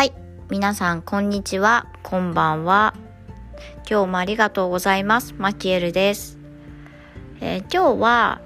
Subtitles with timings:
[0.00, 0.14] はい。
[0.48, 1.86] 皆さん、こんにちは。
[2.02, 2.94] こんばんは。
[3.86, 5.34] 今日もありがとうございます。
[5.36, 6.38] マキエルです。
[7.42, 8.40] えー今日は、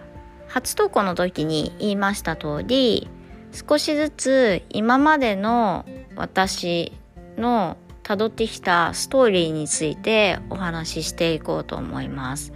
[0.48, 3.08] 初投稿の時に言いました通り、
[3.52, 5.86] 少しずつ今までの
[6.16, 6.92] 私
[7.36, 12.52] の辿ってきたストーリーについてお話ししていこうと思います。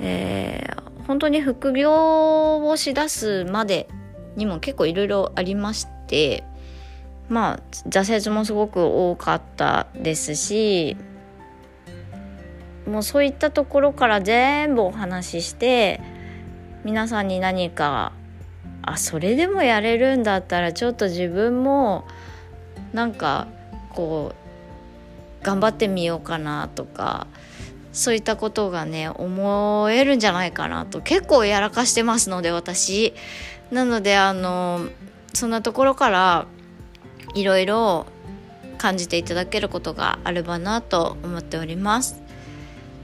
[0.00, 3.88] えー本当に副業をしだすまで
[4.34, 6.42] にも結構いろいろありまして
[7.28, 10.96] まあ挫折もすごく多かったですし
[12.86, 16.00] もうそういったところから全部お話しして
[16.84, 18.12] 皆さんに何か
[18.82, 22.06] あそれでもやれるんだったらちょっと自分も
[22.92, 23.48] なんか
[23.90, 27.26] こう頑張ってみようかなとか
[27.92, 33.14] そういったことがね思えるんじゃないかなと結構やらかしてますので私。
[33.70, 34.86] なのであの
[35.34, 36.46] そんなところから
[37.36, 38.06] いろいろ
[38.78, 42.20] 感じていただけることがあればなと思っております。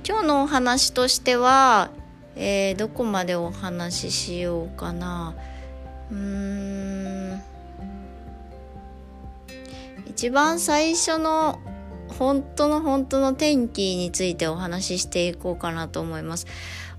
[0.08, 1.90] 今日のお話としては、
[2.34, 5.34] えーどこまでお話ししようかな。
[6.10, 7.42] うーん。
[10.06, 11.58] 一番最初の
[12.18, 16.46] 本当の本当の天気についてお話ししていこうかなと思います。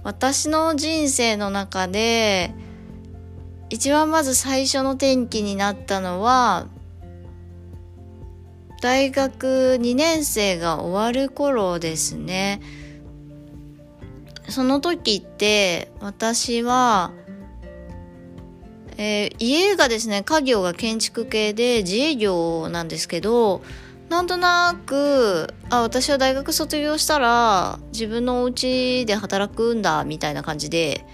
[0.04, 2.54] 私の人生の中で
[3.70, 6.67] 一番まず最初の転機になったのは
[8.84, 12.59] 大学2年生が終わる頃ですね。
[14.50, 17.14] その時って私は、
[18.98, 23.61] えー家がですね家業が建築系で自営業なんですけど
[24.09, 31.06] なんとなくあ私は大学卒業したら自分のお家で働くんだみたいな感じで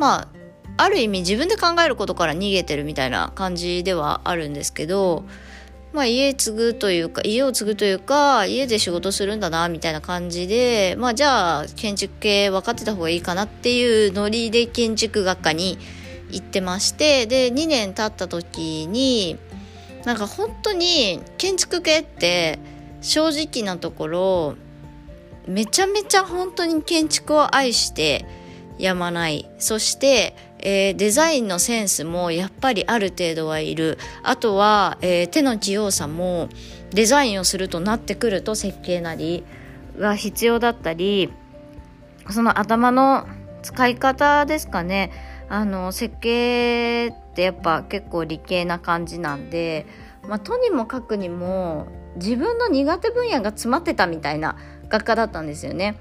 [0.00, 0.28] まあ
[0.76, 5.24] ある意味自分で考えることから逃げてるみたいな感じではあるんですけど
[5.92, 15.78] まあ家継ぐというか家を継ぐというか家で仕事するんだなみたいな感じでまあじゃあ建築系分かってた方がいいかなっていうノリで建築学科に
[16.30, 19.38] 行ってましてで2年経った時に
[20.04, 22.58] なんか本当に建築系って
[23.00, 24.54] 正直なところ
[25.46, 28.26] めちゃめちゃ本当に建築を愛して
[28.78, 29.50] やまない。
[29.58, 36.48] そして、えーデザインのセンスもやっぱりある程度はいるあとは、えー手の器用さも
[36.90, 39.44] デザインをするとなってくると設計なり
[39.98, 41.32] が必要だったり
[42.30, 43.26] その頭の
[43.62, 45.10] 使い方ですかね
[45.48, 49.86] あの設計ってやっぱ結構理系な感じなんで、
[50.28, 51.86] まあ、とにもかくにも
[52.16, 54.56] 自分の苦手分野が詰まってたみたいな
[54.88, 55.96] 学科だったんですよね。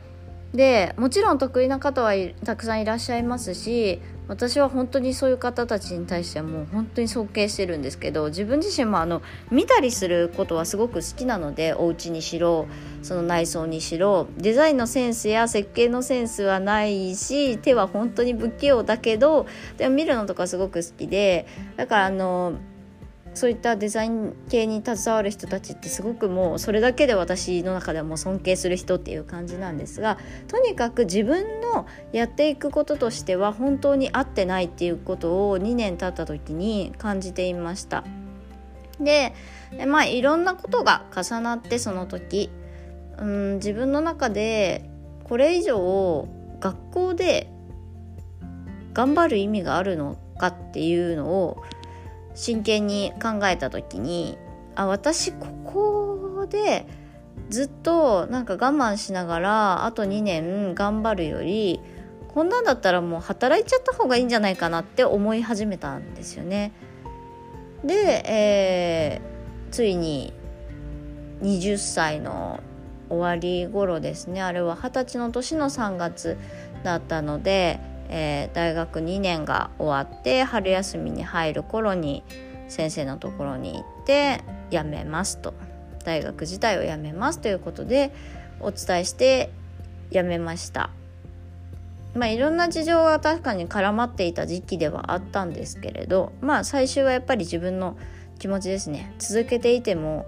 [0.53, 2.13] でもちろん得意な方は
[2.45, 9.21] たくさんいらっしゃいますし私は本当にそういう方たちに対してはもう本当に尊敬してるんですけど自分自身もあの
[9.51, 12.67] 見たりすることはすごく好きなのでお家にしろ
[13.03, 22.53] その内装にしろデザインのセンスや設計のセンスはないし手は本当に不器用だけどでも見るのとかすごく好きでだからあの
[23.38, 30.18] そういったデザイン系に携わる人たちってすごくもうそれだけで私の中ではもう尊敬する人っていう感じなんですが
[30.48, 38.03] とにかく自分のやっていくこととしては本当に合ってないっていうことを2年経った時に感じていました。
[39.00, 39.34] で
[39.86, 42.50] まあいろんなことが重なってその時
[43.19, 44.90] うん自分の中で
[45.25, 46.28] これ以上
[46.59, 47.52] 学校で
[48.94, 51.62] 頑張る意味があるのかっていうのを
[52.38, 54.38] 真剣に考えた時に
[54.75, 56.88] あ私ここで
[57.50, 61.81] ずっとなんか我慢しながらあと2年頑張るより
[62.30, 66.72] こんなんだったらもう働いちゃった方がいいんじゃないかなって思い始めたんですよね。
[67.84, 69.38] で、えー
[69.72, 70.34] ついに
[71.42, 72.62] 20歳の
[73.09, 76.38] 終わり頃ですねあれは二十歳の年の3月
[76.84, 82.24] だったので、えー大学2年が終わって春休みに入る頃に
[82.68, 85.54] 先生のところに行って辞めますと
[86.04, 88.12] 大学時代を辞めますということで
[88.59, 89.51] お伝えして
[90.12, 90.89] 辞めました。
[92.15, 97.95] まあいろんな事情が確かに絡まっていた時期ではあったんですけれどまあ最終はやっぱり自分の
[98.39, 100.25] 気持ちですね続けていても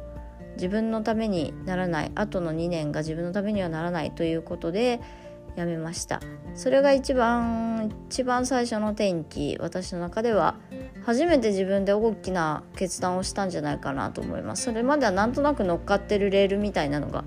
[0.56, 5.00] 自分のためにならない後の2年が自分のためにはならないということで
[5.56, 6.22] やめました
[6.56, 10.56] それが一番一番最初の転機私の中では
[11.06, 17.24] 初めて自分で大きな決断をしたんじゃないかなと思いますそれまではなんとなく乗っかってるレールみたいなのが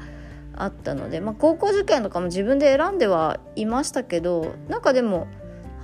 [0.55, 5.27] あったので、まあ、高校受験とかも自分で選んではいましたけどなんかでも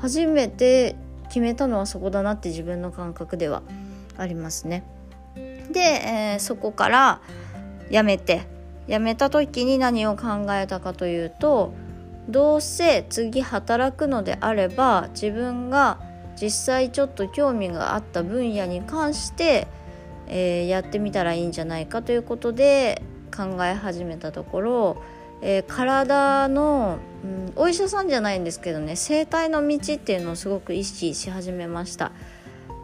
[0.01, 0.97] 初めて
[1.29, 3.63] 決めたのはそこだなって自分の感覚では
[4.17, 4.85] ありますね。
[5.71, 7.21] で、えー、そこから
[7.91, 8.47] 辞めて
[8.89, 11.75] 辞めた時に何を考えたかというと
[12.29, 16.01] どうせ次働くのであれば自分が
[16.41, 19.67] 実際ちょっと興味があった分野に関して、
[20.29, 23.03] えー、やってみたらいいんじゃないかということで
[23.35, 25.03] 考え始めたところ、
[25.43, 32.13] えー、体の、うん、お医者さんじゃないんですけどね整体の道っていうのをすごく意識し始めました。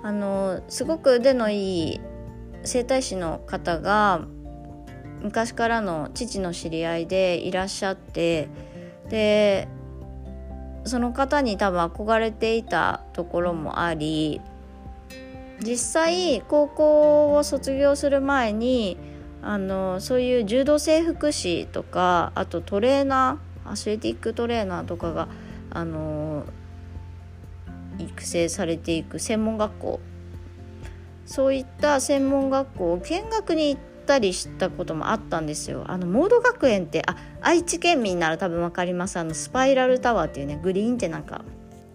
[0.02, 2.00] あのすごく腕のいい
[2.62, 4.26] 整体師の方が
[5.22, 8.48] 昔からの父の知り合いでいらっしゃって
[9.14, 9.68] で
[10.84, 14.40] その方に多分憧れていたところもあり
[15.60, 18.98] 実際高校を卒業する前に
[19.40, 25.28] あのそういう柔道整復師とかあとトレーナーアスレティックトレーナーとかが
[25.70, 26.44] あの
[28.00, 30.00] 育成されていく専門学校。
[31.24, 35.84] そういった専門学校を見学に行ったりしたこともあったんですよ。
[35.86, 41.44] あのモード学園ってあ愛知県民なら多分分かりますあのスパイラルタワーっていうねグリーンってなんか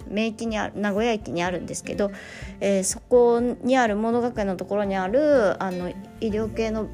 [0.07, 2.11] 名駅にある名古屋駅にあるんですけど、
[2.59, 6.87] えー、そこにあるモード学園のところにあるあの医療系の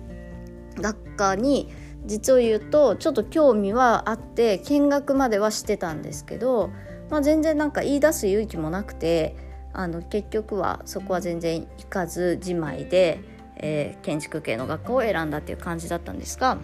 [0.75, 1.71] 学科に
[2.05, 6.69] 実を言うとちょっと興味はあって見学まではしてたんですけど、
[7.09, 9.35] まあ、全然なんか言い出す勇気もなくて
[9.73, 13.19] あの結局はそこは全然行かずじまいで、
[13.57, 16.57] えー、建築系の学科を選んだっていう感じだったんですが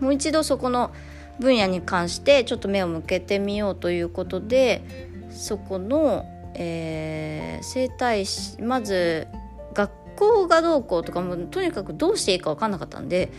[0.00, 0.92] もう一度そこの
[1.38, 4.82] 分野に関してちょっと目を向けてみようということで
[5.30, 6.24] そこの、
[6.54, 9.26] えー、整体師まず
[9.72, 13.32] 学校がどうこうとかもとにかくどうしていいか分かんなかったんで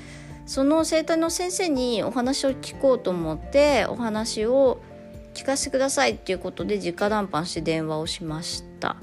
[0.46, 4.80] その整体の先生にお話を聞こうと思ってお話を
[5.34, 8.96] 聞かせてくださいっていうことで直談判して電話をしました。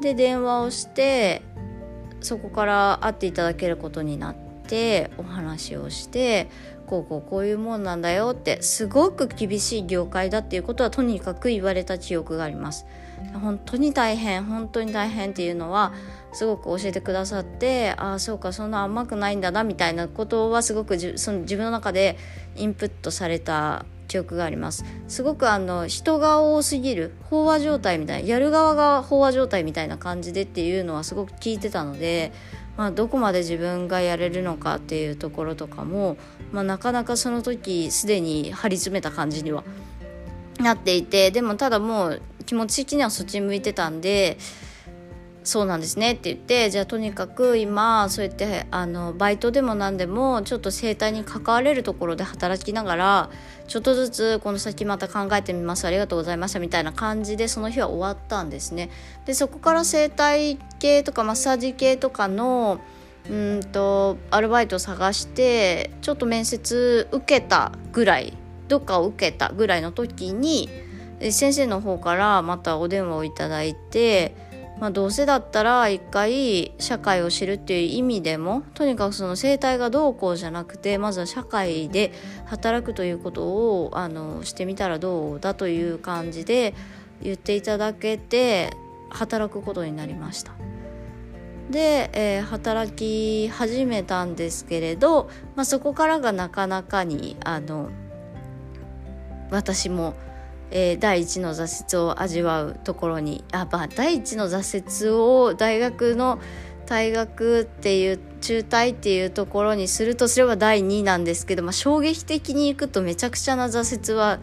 [0.00, 1.42] で電話をして
[2.20, 4.34] そこから会っていただけることになっ
[4.66, 6.48] てお話をして
[6.86, 12.86] こうこうこういうもんなんだよってすごく厳しい業界だっていうことはとにかく言われた記憶があります。
[13.34, 15.92] 本当に大変本当に大変っていうのは
[16.32, 22.16] すごく教えてくださってああそうかそんな甘くないんだなみたいなことはすごくその自分の中で
[22.56, 24.84] インプットされた記憶があります。
[25.06, 32.32] すごくあの人が多すぎる飽和状態みたいなやる側が飽和状態みたいな感じでっていうのはすごく聞いてたので、
[32.76, 36.16] まあ、どこまで自分がやれるのかっていうところとかも、
[36.52, 39.64] まあ、なかなかその時すでに張り詰めた感じには
[40.60, 44.38] なっていてでもただもう気持ち的にはそっち向いてたんで
[45.48, 53.30] そうなんですねって言ってじゃあとにかく今そうやってあのバイトでも何でもちょっと生態に関われるところで働きながら
[53.66, 58.90] ちょっとずつこの先また考えてみますありがとうございましたみたいな感じでその日は終わったんですね。
[59.24, 62.78] でそこから生態系とかマッサージ系とかの
[63.30, 68.34] うんとアルバイトを探してちょっと面接受けたぐらい
[68.68, 70.68] どっかを受けたぐらいの時に
[71.30, 74.46] 先生の方からまたお電話をいただいて。
[74.80, 82.12] まあ、どうせだったら一回社会を知るっていう意味でもとにかくその生態がどうこうじゃなくてまずは社会で
[82.46, 86.74] 働くということをあのしてみたらどうだという感じで
[87.22, 88.70] 言っていただけて
[89.10, 90.52] 働くことになりました。
[91.70, 97.90] で、えー、働き始めたんですけれど、まあ、そこからがなかなかにあの
[99.50, 100.14] 私も
[100.70, 106.38] えー、第一の挫折を味わうところにあ、まあ、第一の挫折を大学の
[106.86, 114.40] 退学っていう中退っていうところにするとすれば第2なんですけど、まあ、衝撃的にいくとめちゃくちゃな挫折は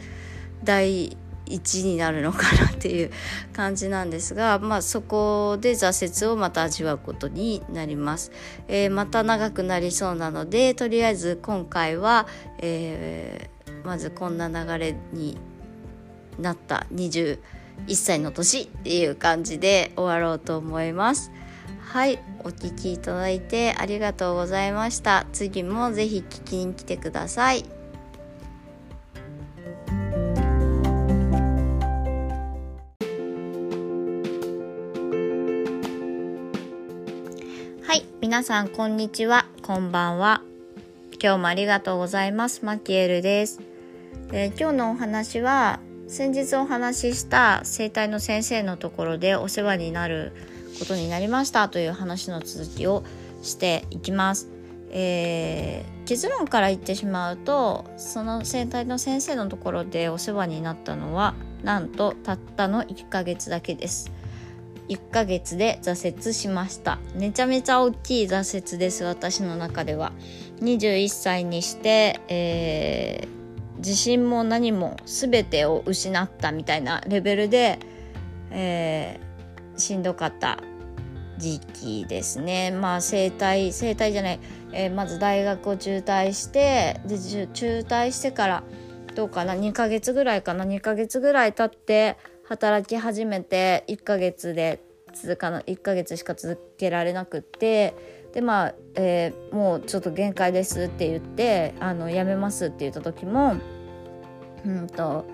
[0.64, 1.18] 第
[1.48, 3.12] 1になるのかなっていう
[3.54, 8.32] 感じなんですが、 まあ、そこで挫折をまた味わうことになります、
[8.68, 12.28] えー、また長くなりそうなのでとりあえず今回は、
[12.60, 15.38] えー、まずこんな流れに
[16.40, 17.40] なった21
[17.94, 21.32] 歳の年っていう感じで終わろうと思います。
[21.80, 25.26] はいお聴きいただいてありがとうございました。
[25.32, 27.64] 次もぜひ聞きに来てください。
[37.88, 39.46] はい皆さんこんにちは。
[39.62, 40.42] こんばんは。
[41.22, 42.66] 今日もありがとうございます。
[42.66, 43.62] マキエルです、
[44.32, 50.34] えー、今日のお話は先日お話しした整体の先生のところでお世話になる
[50.80, 53.04] ことになりましたという話の続きを
[53.42, 54.50] していきます。
[54.92, 61.34] えー、結論から言ってしまうとその整体の先生のところでお世話になったのは
[61.64, 64.12] なんとたったの1ヶ月だけです。
[64.88, 70.12] 1ヶ月で挫折しましためちゃめちゃ大きい挫折です私の中では
[70.62, 73.45] 21歳にして、えー、
[73.78, 77.80] 自信も何も全てを失ったみたいなレベルで、
[78.52, 80.60] えー、しんどかった
[81.38, 82.72] 時期ですね。
[82.72, 84.40] まあ整体整体じゃない、
[84.72, 87.20] えー、まず大学を中退してで
[87.54, 88.64] 中退してから
[89.16, 94.82] どうかな？2ヶ月ぐらいかな？2ヶ月ぐらい経って働き始めて1ヶ月で
[95.14, 97.96] 続かな1ヶ月しか続けられなくって
[98.34, 103.58] でまあ、えー、もうちょっと限界ですって言ってあの辞めますって言った時も
[104.66, 105.26] うんと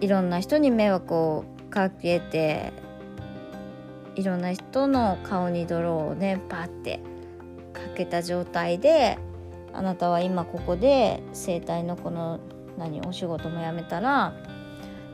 [0.00, 2.72] いろんな人に迷惑をかけて
[4.16, 7.00] いろんな人の顔に泥をねパッて
[7.72, 9.18] かけた状態で
[9.72, 12.40] あなたは今ここで整体のこの
[12.76, 14.34] 何お仕事も辞めたら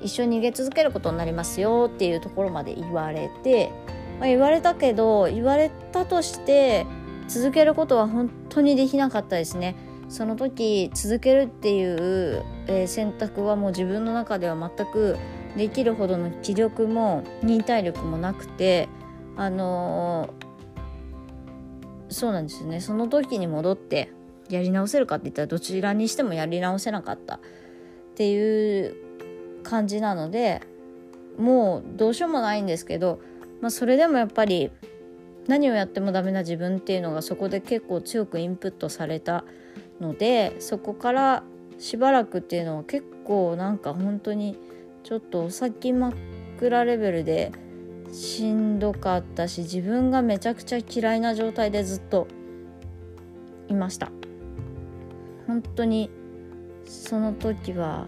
[0.03, 3.71] 一緒に逃げ続けることになりますよっていうところまで言われて、
[4.19, 6.87] まあ、言われたけど言われたとして
[7.29, 9.77] 続けることは本当にできなかったですね。
[10.09, 15.17] その時続けるっていう、えー、選択はもう自分の中では全く
[15.57, 18.89] できるほどの気力も忍耐力もなくて
[19.37, 24.13] あのー、そうなんですよねその時に戻って
[24.49, 27.41] やり直せるかって言ったらどちらにしてもやり直せなかったっ
[28.15, 28.95] ていう
[29.65, 30.63] 感じなので
[31.37, 33.21] もうどうしようもないんですけど、
[33.61, 34.71] まあ、それでもやっぱり
[35.49, 39.45] 何をやってもダメな自分っていうのがそこで結構強くインプットされた
[40.01, 41.43] のでそこから
[41.79, 44.59] しばらくっていうのは結構なんか本当に
[45.05, 46.13] ちょっとお先真っ
[46.59, 47.53] 暗レベルで
[48.13, 52.27] しんどかったし自分がめちゃくちゃ嫌いな状態でずっと
[53.69, 54.11] いました。
[55.47, 56.11] 本当に
[56.85, 58.07] その時は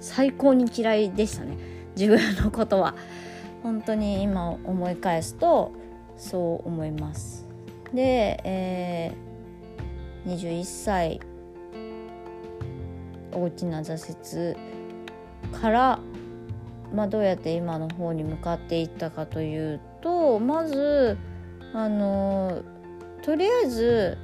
[0.00, 1.56] 最高に嫌いでしたね。
[1.96, 2.94] 自分のことは。
[3.66, 5.72] 本当に今思い返すと
[6.16, 7.48] そう思います。
[7.92, 11.20] で、えー、21歳
[13.32, 14.54] 大きな挫
[15.50, 15.98] 折から、
[16.94, 21.18] まあ、どうやって今の方に向かっていったかというとまず
[21.74, 22.62] あの
[23.22, 24.16] とりあえず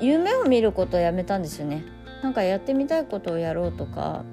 [0.00, 1.84] 夢を見ることをやめたんですよね。
[2.22, 4.24] なんかやってみたいことをやろうとか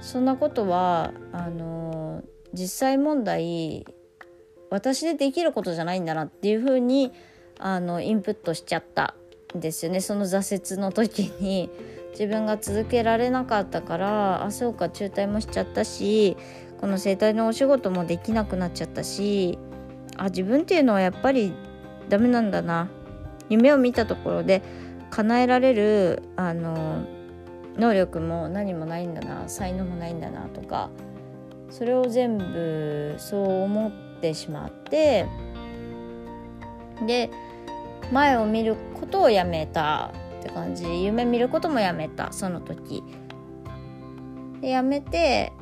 [0.00, 3.86] そんなことはあの実際問題
[4.70, 7.12] 私でできることじゃないんだなっていうふうに
[7.58, 9.14] あのインプットしちゃった
[9.56, 10.00] んですよね。
[10.00, 11.70] その挫折の時に。
[12.12, 16.36] 自分が続けられなかったからあそうか中退もしちゃったし
[16.80, 19.58] この整体のお仕事もできなくなっちゃったし
[20.16, 21.52] あ自分っていうのはやっぱり
[22.08, 22.88] ダメなんだな。
[23.48, 24.62] 夢を見たところで
[25.10, 27.04] 叶えられるあの
[27.76, 30.88] 能力も何もないんだな才能もないんだなとか
[31.70, 35.26] それを全部そう思ってしまって
[37.06, 37.30] で
[38.12, 41.04] 前を見ることをやめたって感じ。
[41.04, 43.02] 夢見ることもやめたその時。
[44.60, 45.52] でやめて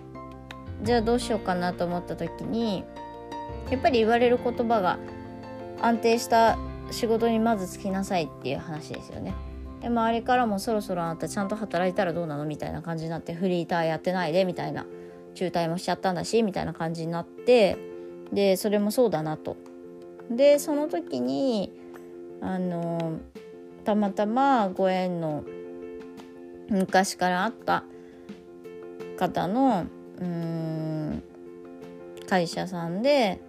[0.83, 2.85] じゃあどうしようかなと思った時に
[3.71, 4.99] やっぱり言われる言葉が
[5.81, 6.59] 安定した
[6.91, 9.35] 仕事にまずつきなさいっていう話ですよね。
[9.81, 14.87] で周りからもそろそろあなたちゃんと働いたらどうなのみたいな感じになってフリーターやってないでみたいな。
[15.39, 17.79] 中退もしちゃったんだしみたいな感じになって
[18.33, 19.57] でそれもそうだなと。
[20.31, 21.73] でその時に
[22.41, 23.21] あの
[23.85, 25.45] たまたまご縁の
[26.69, 27.85] 昔からあった
[29.17, 29.87] 方の
[30.21, 31.23] うん
[32.29, 33.41] 会社さんで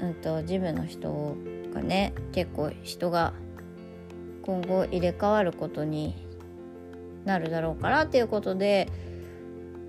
[0.00, 1.36] うんと事務の人
[1.74, 3.34] がね結構人が
[4.42, 6.26] 今後入れ替わることに
[7.26, 8.88] なるだろうからっていうことで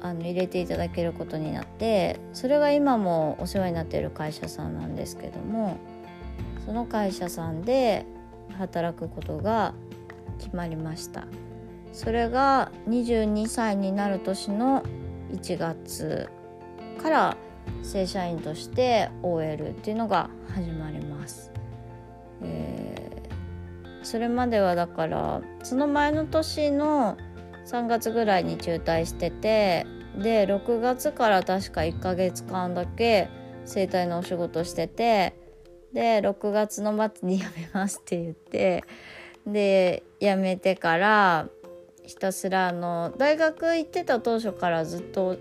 [0.01, 5.77] あの入れていただけることになってそれが今もお世話になっている会社さんなんですけども
[6.65, 8.05] その会社さんで
[8.57, 9.73] 働くことが
[10.37, 11.25] 決まりました
[11.91, 14.83] それが22歳になる年の
[15.33, 16.29] 1月
[17.01, 17.37] から
[17.83, 21.51] 正社員として OL っていうのが始まります。
[22.41, 27.17] えー、それまではだからその前の年の
[27.69, 29.85] 3月ぐらいに中退してて
[30.17, 33.29] で6月から確か1ヶ月間だけ
[33.65, 35.35] 整体のお仕事してて
[35.93, 38.83] で6月の末に辞めますって言って
[39.45, 41.47] で辞めてから
[42.03, 45.37] ひたすらあの大学行ってた当初からずっと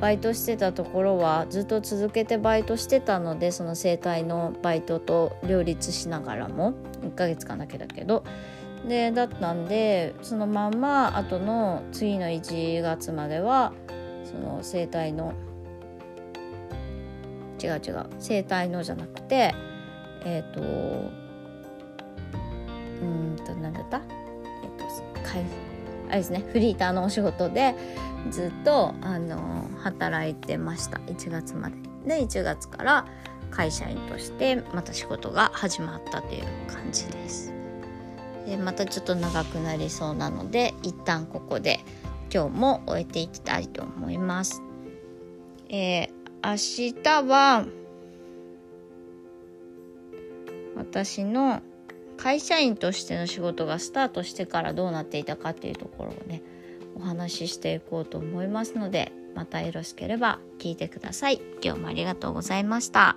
[0.00, 8.24] バイトしてたところはずっと続けてバイトしてたのでその整体のバイトと両立しながらも1ヶ月間だけだけど
[8.88, 13.72] でだったんでそのまんま後の次の1月までは
[14.24, 15.34] その整体の
[17.62, 19.54] 違う違う整体のじゃなくて
[20.24, 20.60] えっ、ー、と
[23.00, 23.98] うんと何だった？
[23.98, 24.84] えっ、ー、と
[26.08, 27.74] あれですねフリーターのお仕事で
[28.30, 31.76] ずっとあの働いてました1月まで。
[32.06, 33.06] で1月から
[33.52, 37.61] 会社員としてまた仕事が始まったという感じです。
[38.46, 41.80] でまたちょっと長くなりそうなので一旦ここで
[42.32, 44.62] 今日も終えていきたいと思います。
[45.68, 46.10] えー、
[46.42, 47.66] 明日は
[50.76, 51.62] 私の
[52.16, 56.42] 会社員としての仕事がスタートしてからどうなっていたかっていうところをね
[56.94, 61.40] お話ししていこうと思いますのでまたよろしければ聞いてください。
[61.62, 63.16] 今日もありがとうございました。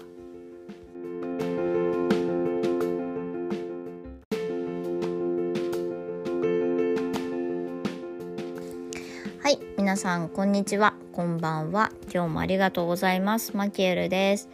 [9.95, 11.91] さんこんにちは、こんばんは。
[12.13, 13.55] 今日もありがとうございます。
[13.55, 14.49] マキエルです。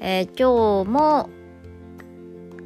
[0.00, 1.30] えー、今日も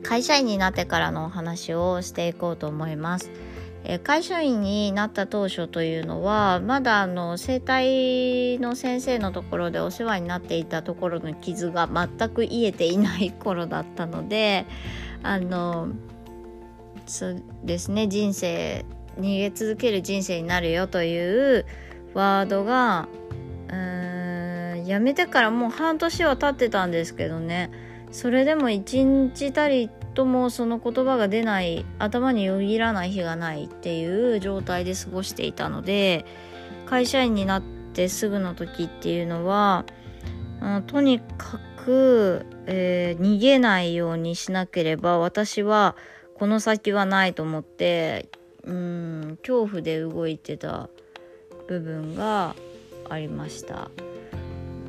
[0.02, 3.30] 会社員になってからのお話をしていこうと思います。
[3.84, 14.66] え会社員になった当初というのはまだあの整体の先生のところでお世話になっていたところの傷が全く癒えていない頃だったので
[15.22, 15.90] あの
[17.06, 18.84] そうですね人生
[19.20, 21.64] 逃げ続ける人生になるよという
[22.16, 23.08] ワードが
[23.68, 27.70] うーんやめてからもう半年は経ってたんですけどね。
[28.10, 36.24] それでも一日たりともその言葉が出ない頭によぎらない日がないっていう状態で過ごしていたので
[36.86, 39.84] 会社員になってすぐの時っていうのは、
[40.62, 45.96] うん、とにかく、えー、逃げないようにしなければ私は
[46.34, 48.30] この先はないと思って
[48.64, 50.88] うん恐怖で動いてた。
[51.66, 52.54] 部分が
[53.08, 53.90] ありました。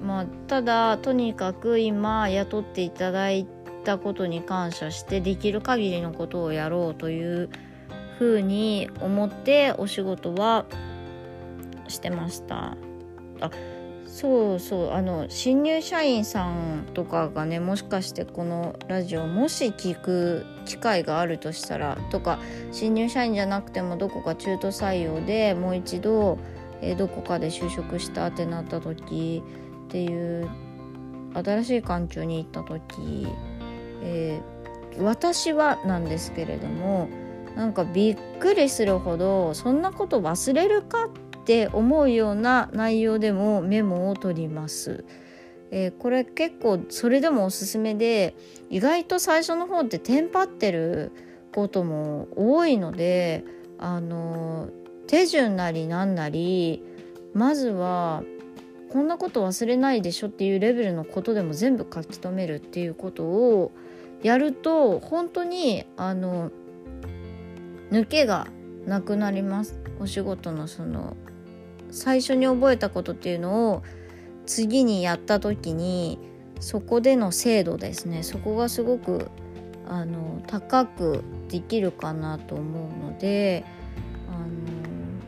[0.04, 3.48] まあ、ただとにかく今雇っていただい
[3.84, 7.50] たことに感謝してできる限りのことをやろうという
[8.18, 10.66] ふうに思ってお仕事は
[11.88, 12.78] してました。
[13.40, 13.52] あ
[14.08, 22.40] そうそうあの新入社員さんとかがねもしかしてこのラジオもし聞く機会があるとしたらとか
[22.72, 26.40] 新入社員じゃなくてもどこか中途採用でもう一度、
[26.82, 29.44] えー、どこかで就職したってなった時
[29.88, 30.50] っていう
[31.34, 33.28] 新しい環境に行った時
[34.04, 37.10] えー、私はなんですけれども
[37.56, 41.10] なんかびっくりするほどそんなこと忘れるかっ
[41.46, 45.06] て思うような内容でもメモを取ります。
[45.70, 48.36] えー、これ結構それでもおすすめで
[48.70, 51.12] 意外と最初の方ってテンパってる
[51.54, 53.44] ことも多いので
[53.78, 54.70] あの
[55.08, 56.84] 手順なりなんなり
[57.34, 58.24] まずは
[58.92, 63.72] こんなこと忘れないでしょっていうレベルのことでも全部書き留めるっていうことを
[64.24, 66.52] やると本当にあの
[67.92, 68.48] 抜けが
[68.86, 69.80] なくなります。
[70.00, 71.18] お仕事のその
[71.92, 73.84] 最初に覚えたことっていうのを
[74.46, 76.20] 次にやった時に
[76.60, 78.24] そこでの精度ですね。
[78.24, 79.30] そこがすごく
[79.88, 83.64] あの高くできるかなと思うので
[84.30, 84.77] あの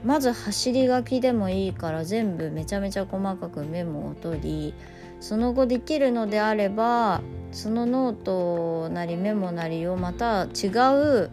[0.03, 4.73] まず走り書きでもいいから全部めちゃめちゃ細かくメモを取り
[5.19, 11.31] その後できるのであればそのノートなりメモなりをまた違う、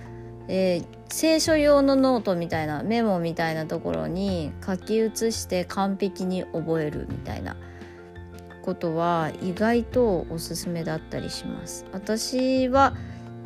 [0.48, 7.56] えー、清書用のノートみたいなメモみたいなところに書き写して完璧に覚えるみたいな
[8.62, 11.86] ことは意外とおすすめだったりします。
[11.92, 12.94] 私は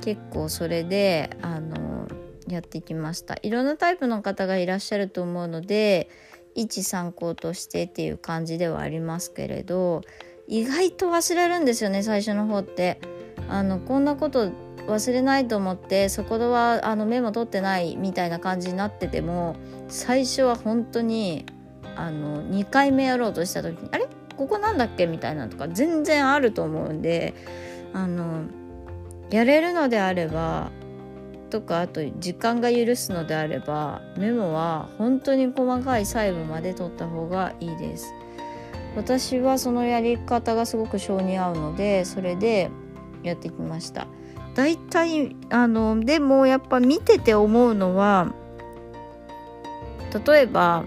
[0.00, 2.08] 結構それであの
[2.50, 3.36] やってきました。
[3.42, 6.08] いろんなタイプの方がいらっしゃると思うので
[6.54, 10.02] 一参考としてっていう感じではありますけれど
[10.48, 13.00] 意外と忘れるんですよね最初の方って。
[13.48, 14.50] あのこんなこと
[14.86, 19.56] 忘れないと思ってそこではあのメモ取ってないみたいな感じになってても
[19.88, 21.46] 最初は本当に
[21.96, 24.06] あの2回目やろうとした時にあれ？
[24.36, 25.06] ここなんだっけ？
[25.06, 27.34] みたいなとか全然あると思うんで
[27.92, 28.44] あの
[29.30, 30.70] やれるのであれば
[31.50, 38.14] とかあと時間が許すのであればメモは本当に細かい細部まで取った方がいいです。
[38.96, 42.70] 私はそのやり方がすごく性に合うのでそれで
[43.22, 44.06] やってきました
[44.54, 48.34] だいたいあのでもやっぱ見てて思うのは
[50.26, 50.84] 例えば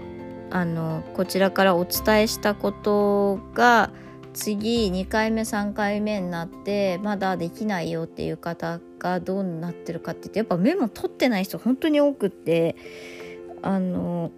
[0.50, 3.90] あのこちらからお伝えしたことが
[4.34, 12.76] 次2回目3回目になってまだできないよっていう方がどうなってるかって言ってやっぱメモ取ってない人本当に多くって
[13.62, 14.32] あの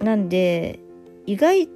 [0.00, 0.80] なんで
[1.26, 1.68] 意外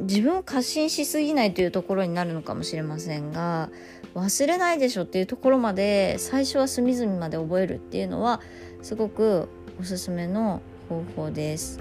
[0.00, 3.70] 自分を過信しすぎないというところになるのかもしれませんが
[4.14, 8.40] 忘れないでしょっていうところまで最初は隅々まで覚えるっていうのは
[8.82, 9.48] すごく
[9.80, 11.80] おすすめの方法です。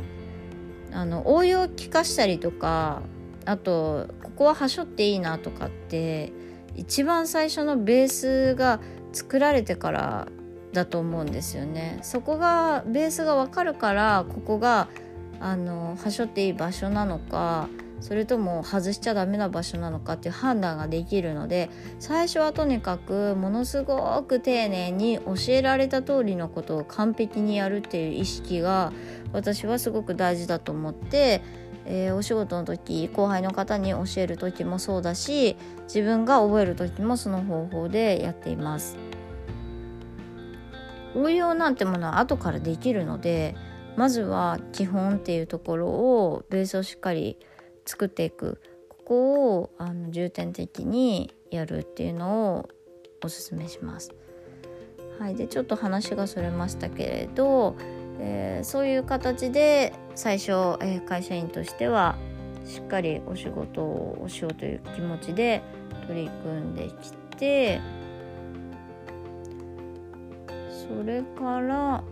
[0.93, 3.01] あの応用を聞かしたりとか
[3.45, 6.31] あとここははしょっていいなとかって
[6.75, 8.79] 一番最初のベースが
[9.13, 10.27] 作られてから
[10.73, 11.99] だと思うんですよね。
[12.01, 14.87] そこがベースがわかるからここが
[15.39, 17.67] あのはしょっていい場所なのか
[17.99, 28.91] それとも外しちゃダメな場所なのかっていう判断ができるので最初はとにかくものすごく丁寧に教えられた通りのことを完璧にやるっていう意識が
[29.33, 31.41] 私はすごく大事だと思って、
[31.85, 38.97] えー、お仕事の時後輩の方に教える時もそうだし自分が覚える時もその方法でやっています。
[41.15, 43.55] 応用なんてものは後からできるので
[43.97, 47.37] まずは基本っていうところをベースをしっかり
[47.85, 52.69] 作っていくここをあの重点的にやるっていうのを
[53.23, 54.13] おすすめします。
[55.19, 57.75] はい、でちょっと話がそれましたけれど、
[58.19, 62.17] えー、そういう形で最初、えー、会社員としては
[62.65, 65.61] しっかりお仕事をしようという気持ちで
[66.07, 67.81] 取り組んできて
[70.69, 72.03] それから、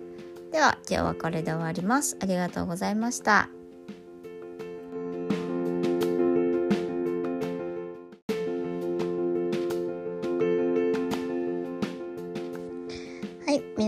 [0.52, 2.16] では今日はこれで終わります。
[2.20, 3.55] ありがとうございました。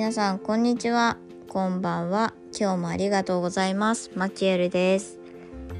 [0.08, 1.18] 皆さんこんにちは。
[1.50, 2.32] こんばんは。
[2.58, 4.10] 今日もありがとうございます。
[4.14, 5.20] マキエルです。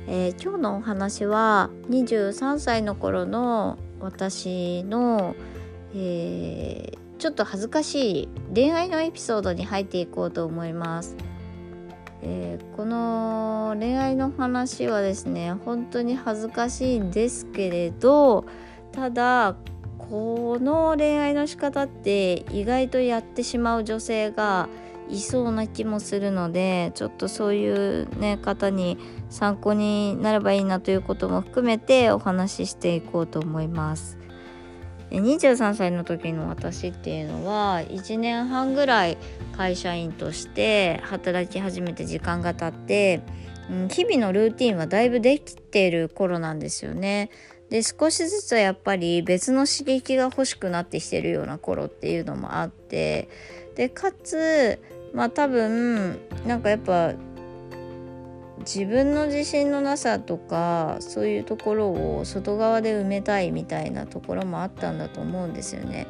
[0.07, 5.35] えー、今日のお話は23歳の頃の私の、
[5.95, 11.17] えー、ちょっと恥ずかしい恋愛のエピソードに入っていこうと思います。
[12.21, 18.45] えー、この恋愛の話はですね本当に恥ずかしいんですけれど
[18.93, 19.57] ただ
[20.11, 24.69] この恋愛の仕方って意外とやってしまう女性が
[25.11, 28.99] いそうな気もするのでちょっとそういうね方に
[29.31, 34.19] 参考になればいいなということも含めてお話ししていこうと思います。
[35.11, 39.17] 23歳の時の私っていうのは1年半ぐらい
[39.57, 43.23] 会社員として働き始めて時間が経って、
[43.89, 47.31] 日々のルーティンはだいぶできている頃なんですよね。
[47.71, 53.29] で少しずつやっぱり別の刺激が欲しくなってきてるような頃っていうのもあって
[53.75, 54.81] でかつ
[55.13, 57.15] まあ多分なんかやっぱ
[58.61, 66.07] 自分の自信のなさとかそういうところを外側で埋めたいみたいなところもあったんだと思うんですよね。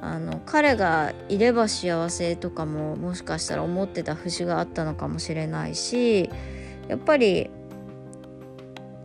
[0.00, 6.30] あの彼がいれば幸せとかももしかしたら思ってた節があったのかもしれないし
[6.86, 7.50] やっぱり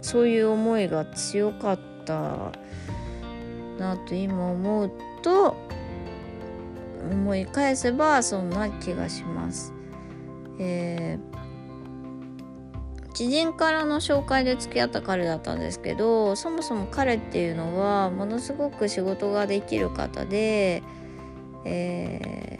[0.01, 2.51] そういう思いが強かった
[3.77, 5.55] なと今思うと
[7.09, 9.73] 思い返せばそんな気がします。
[10.59, 20.83] えー、知人からの紹介で付き合った彼だったんですけどそもそも彼っていうのはものすごく仕事ができる方で、
[21.65, 22.59] え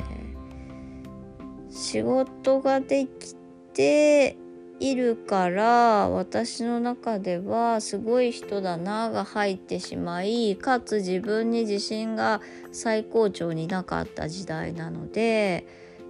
[1.69, 3.35] ー、仕事ができ
[3.73, 4.37] て
[4.81, 12.41] いるから私の中ではすごい人だなが入ってしまいかつ自分に自信が
[12.71, 15.67] 最高潮になかった時代なので、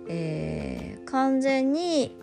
[0.08, 2.16] えー、完全に、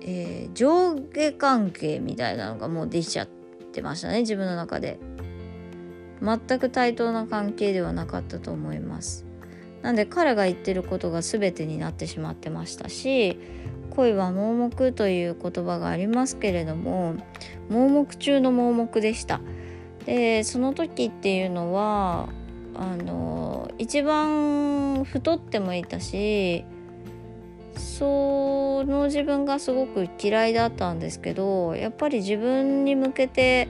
[0.00, 3.28] えー、上下関係みたいなのがもうできちゃっ
[3.72, 4.98] てましたね自分の中で。
[6.22, 9.26] 全く対等な関係ではなかったと思います。
[9.82, 13.38] なんで彼が言ってることが全てになってしまってましたし
[13.96, 17.14] 恋は盲目という言葉がありますけれども
[17.70, 19.40] 盲目中の盲目でした。
[20.04, 22.28] でその時っていうのは
[22.76, 26.64] あの一番太ってもいたし
[27.76, 33.68] その自分がすごく嫌いだったんですけどやっぱり自分に向けて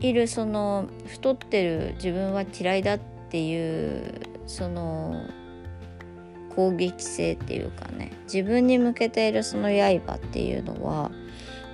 [0.00, 2.98] いるその太ってる自分は嫌いだっ
[3.30, 4.14] ていう
[4.46, 5.22] その
[6.54, 11.10] 攻撃性っていうかね自分に向けているその刃っていうのは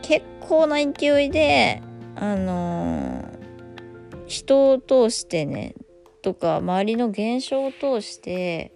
[0.02, 1.82] 結構な勢いで
[2.14, 5.74] あのー、人を通してね
[6.22, 8.72] とか周りの現象を通して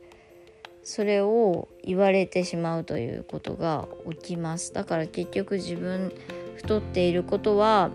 [0.83, 4.73] それを言われてしまうということが起きます。
[4.73, 6.13] だから結局自分
[6.57, 7.91] 太っていることは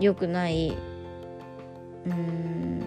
[0.00, 0.76] 良くない
[2.06, 2.82] うん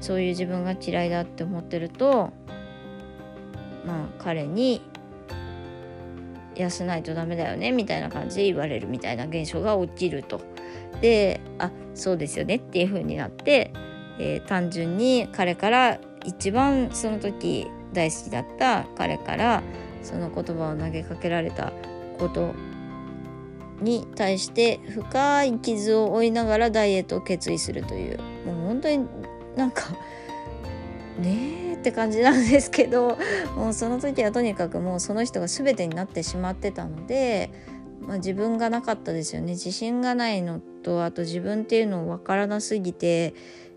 [0.00, 2.30] そういう自分が嫌いだって思ってると
[3.86, 4.82] まあ彼に
[6.54, 10.40] 痩せないとダメだよねみたいな感じで言われるみたいな現象が起きると。
[11.00, 13.72] であそうですよねっていう風になって、
[14.18, 19.62] えー、単純に彼から一番その時大好きだった彼から
[20.02, 21.72] その言葉を投げかけられた
[22.18, 22.54] こと
[23.80, 29.06] に対して深い傷を負いながらダイエットを決意するというもう本当に
[29.56, 29.90] なんか
[31.18, 33.18] ねえって感じなんですけど
[33.56, 37.50] もうその時はとにかくもうその人が全てになってしまってたので、
[38.00, 43.34] まあ、自分がなかったですよね自信がないのとあと自分っていうのを分からなすぎて、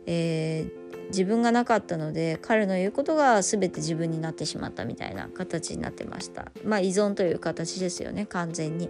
[0.08, 8.90] えー、自分がなかったので彼の言うことが全て自分になってしまったみたいな形になってましたまあ依存という形ですよね完全に。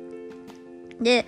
[1.02, 1.26] で、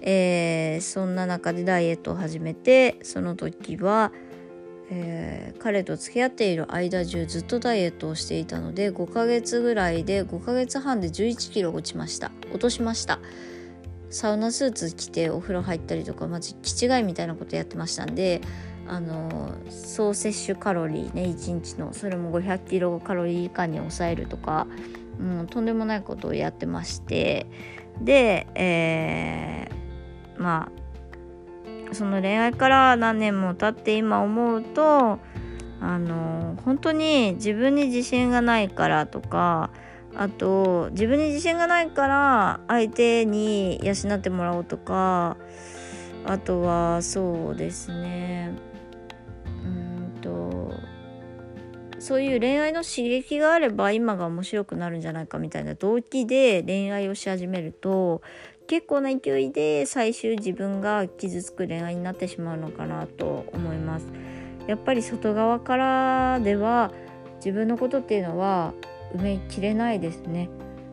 [0.00, 4.12] えー、そんな中でダイエットを始めてその時は、
[4.92, 12.32] えー、彼と付き合っている間中ずっとダイエットをしていたので5ヶ月ぐらいで5ヶ月半で1 1キロ落ちました。
[12.50, 13.20] 落としました。
[14.10, 18.40] サウナスーツ着てお風呂入ったりとかまず気違いみたいなことやってましたんで
[18.88, 21.92] あの総摂取カロリーね1日の。
[21.92, 24.66] それも500キロカロリー以下に抑えるとか、
[25.20, 27.46] う、とんでもないことをやってまして。
[28.00, 30.79] で、えー、まあ
[31.92, 35.18] その恋愛から何年も経って今思うと
[35.80, 39.70] あの本当に自分に自信がないからとか
[40.14, 45.36] あと自分に自信がないから相手に養ってもらおうとか
[46.26, 48.69] あとはそうですね。
[52.00, 58.22] そういう恋愛の刺激があれば今が面白くなるんじゃないかみたいな動機で恋愛をし始めると
[58.66, 64.06] 結構な勢いで最終自分が傷つく恋愛になってしまうのかなと思います。
[64.66, 66.92] やっぱり外側からでは
[67.36, 68.72] 自分のことっていうのは
[69.14, 70.48] 埋めきれないですね。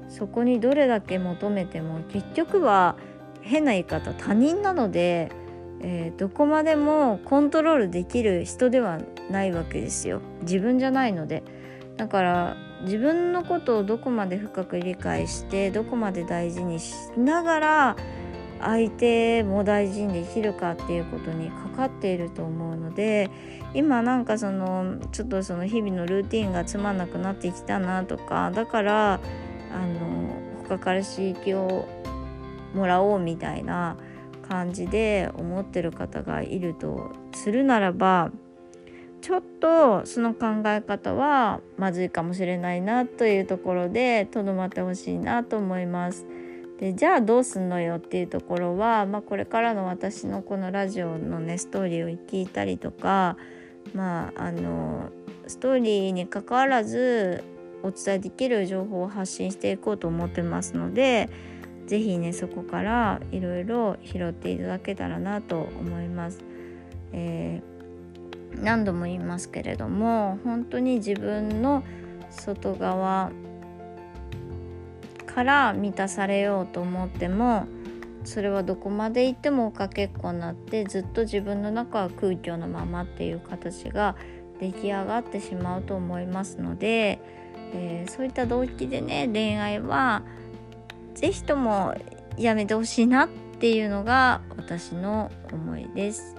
[0.09, 2.97] そこにどれだけ求めても結局は
[3.41, 5.29] 変な言い方他人なので
[5.81, 10.21] えー、どこまでもコントロールできる人ではないわけですよ。
[10.41, 11.43] 自分じゃないので。
[11.97, 17.95] だから自分のことをどこまで深く理解してどこまで大事にしながら
[18.59, 23.29] 相手も大事にできるかっていうことにかかっていると思うので
[23.73, 29.17] 今なんかそのちょっとその日々のルーティンがつまんなくなってきたなとかだからあ
[29.85, 31.87] の他から刺激を
[32.73, 33.97] もらおうみたいな
[34.49, 38.31] 感じで思ってる方がいるとするならば
[39.21, 46.25] ちょっとその考え方はまずいかもしれないなというところでとどまってほしいなと思います。
[46.79, 53.35] でじゃあどうすんのよっていうところは、まあ、これからの私のこのラジオのねストーリーを聞いたりとか
[53.95, 55.09] まああの
[55.47, 57.43] ストーリーにかかわらず
[57.83, 61.29] お伝えできる情報を発信していこうと思ってますので
[61.87, 66.43] 是非ねそこからいろいろ拾っていただけたらなと思います。
[67.13, 71.83] えー、何度も言いますけれども本当に自分の
[72.29, 73.31] 外側
[75.25, 77.67] から満たされようと思っても
[78.25, 84.17] それはどこまで行ってもおかけっこになってずっと自分の中は空虚のままっていう形が
[84.59, 87.19] 出来上がってしまうと思いますので、
[87.73, 90.23] えー、そういった動機でね恋愛は
[91.17, 91.95] 是非とも
[92.37, 96.35] やめてほしいなっていうのが私の思いです。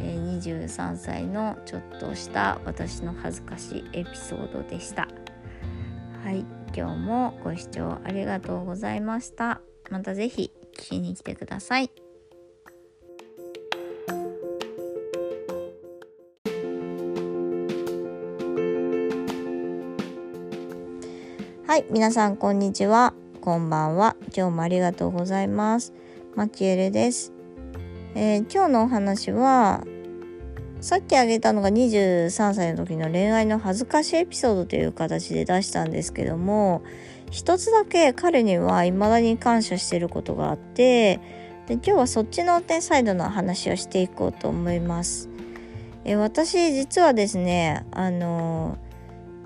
[0.00, 5.06] え23歳のちょっとした私の恥ずかしいエピソードでした。
[6.24, 6.44] はい、
[6.76, 9.60] 今日もご視聴ありがとうございました。
[9.90, 11.92] また是非聞きに来てください。
[21.68, 23.14] はい、皆さんこんにちは。
[23.46, 24.16] こんばんは。
[24.36, 25.94] 今日もありがとうございます。
[26.34, 27.32] マキエレです。
[28.16, 29.84] えー、今日のお話は、
[30.80, 36.82] さっき挙げたのが23歳の時の恋愛の恥ずかしいエピソードという形で出したんですけども、
[37.30, 41.20] 一つだけ彼には未だに感謝してることがあって、
[41.68, 45.28] で今日はそっちの点サイドの話をしていこうと思います。
[46.04, 48.76] え私実はですねあの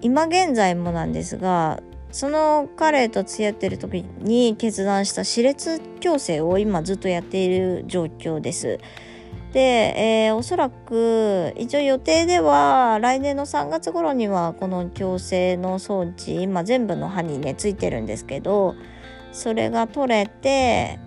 [0.00, 1.82] 今現在もなんですが
[2.12, 8.78] その彼と付き合ってる時に決断した歯列矯正を今ずっとやっている状況です。
[9.52, 18.76] で、えー、おそらく一応予定では来年の3月頃にはこの矯正の装置今全部の歯にねついてるんですけど
[19.32, 21.00] それが取れて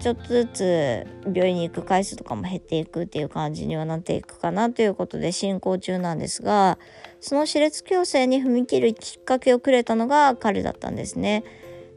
[0.00, 6.78] ちょっとずつ病院に行く回数とかも減っていくっていう感じにはなっていくかなということで進行中なんですが
[7.24, 11.42] その歯列矯正に踏み切るきっかけをくれたのが彼だったんですね。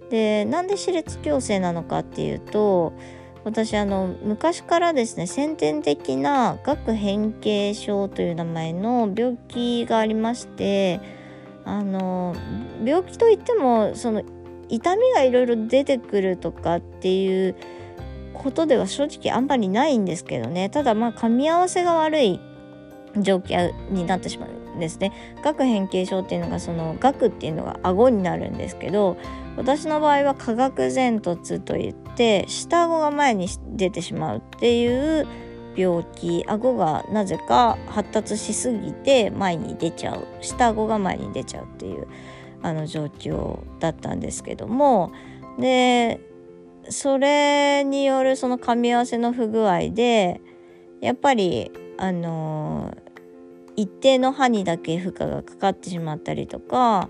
[0.09, 2.93] でなんで歯列矯正なのかっていうと
[3.43, 11.01] 私あの昔からですね先天的な顎変形症という名前の病気がありまして
[11.65, 12.33] あの
[12.85, 14.23] 病気といってもその
[14.69, 17.55] 痛みがいろいろ出てくるとかっていう
[18.33, 22.39] ことでは正直あんまりないんですけどねただまあ噛み合わせが悪い
[23.17, 25.11] 状況になってしまうですね。
[25.43, 29.17] 顎変形症っていうのがその顎っていうのが顎になるんですけど
[29.55, 35.27] 私の場合は下顎前突といって下顎が前に出てしまうっていう
[35.75, 42.07] 病気顎がなぜか発達しすぎて前に出ちゃう下顎が前に出ちゃうっていう
[42.63, 45.11] あの状況だったんですけども
[45.59, 46.19] で
[46.89, 50.41] それによるその噛み合わせの不具合で
[51.01, 52.95] やっぱりあの
[53.77, 57.09] 一定の歯にだけ負荷がかかってしまったりとか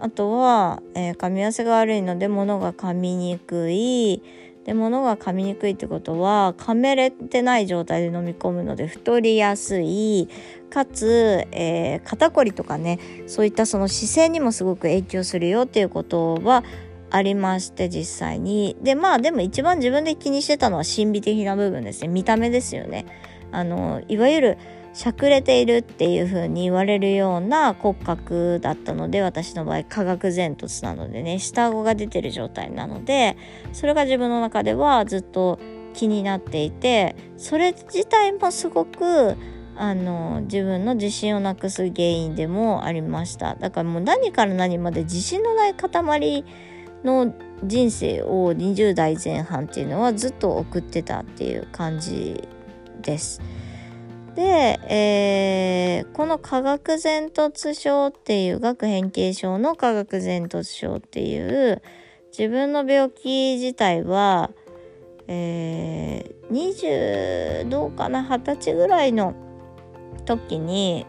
[0.00, 4.22] あとは、えー、噛み合わせが悪いので物が噛みにくい。
[4.64, 10.28] で物が噛みにくいってことは噛めれてない状態で飲み込むので太りやすい。
[10.68, 16.64] かつ、えー、肩こりとかねそういったその姿勢にもすごく影響するよっていうことは
[17.10, 18.76] ありまして実際に。
[18.82, 22.08] でまあでも一番自分で気にしてたのは心理的な部分ですね。
[22.08, 23.06] 見た目ですよね。
[23.50, 24.58] あのいわゆる
[24.92, 33.36] しゃくれているっていう風に言われるような骨格だったので私の場合化学前突なのでね下顎が出てる状態なので
[33.72, 35.58] それが自分の中ではずっと
[35.94, 39.36] 気になっていてそれ自体もすごく
[39.76, 46.44] あの自分の自信をなくす原因でもありましただからもう何から何まで自信のない塊
[47.04, 52.48] の人生を20代前半っていうのはずっと送ってたっていう感じ
[53.02, 53.40] です。
[54.38, 61.82] で、えー、この化学前突症っていう学変形症の化学前突症っていう
[62.30, 64.52] 自分の病気自体は、
[65.26, 69.34] えー、20どうかな二十歳ぐらいの
[70.24, 71.04] 時に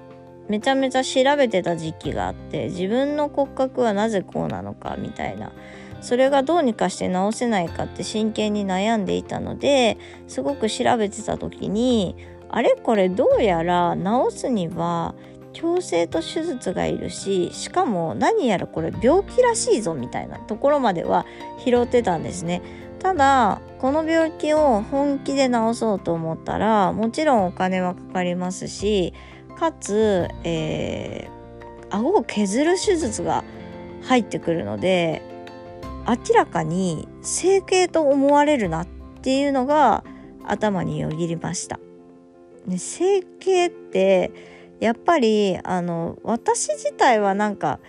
[0.48, 5.52] めちゃめちゃ調べてた時期があって自分の骨格はなぜこうなのかみたいな。
[6.02, 9.98] それがどうにかして治せないかって真剣に悩んでいたので
[10.30, 12.16] すごく調べてた時に
[12.50, 15.16] あれこれどうやら治すには
[15.54, 21.26] 矯正と手術がいるししかも何やらこれ病気らしいぞみたいなところまでは
[21.64, 22.62] 拾ってたんですね。
[23.00, 29.14] ただこの病気を本気で治そうと思ったらもちろんお金はかかりますし
[29.58, 33.46] かつ、えー、顎を削る手術が
[34.04, 35.22] 入ってくるので
[36.08, 38.88] 明らかに整形と思われるなっ
[39.22, 40.04] ていうのが
[40.46, 41.80] 頭によぎりました。
[42.66, 44.32] ね、整形って
[44.80, 47.80] やっぱりあの私自体はなんか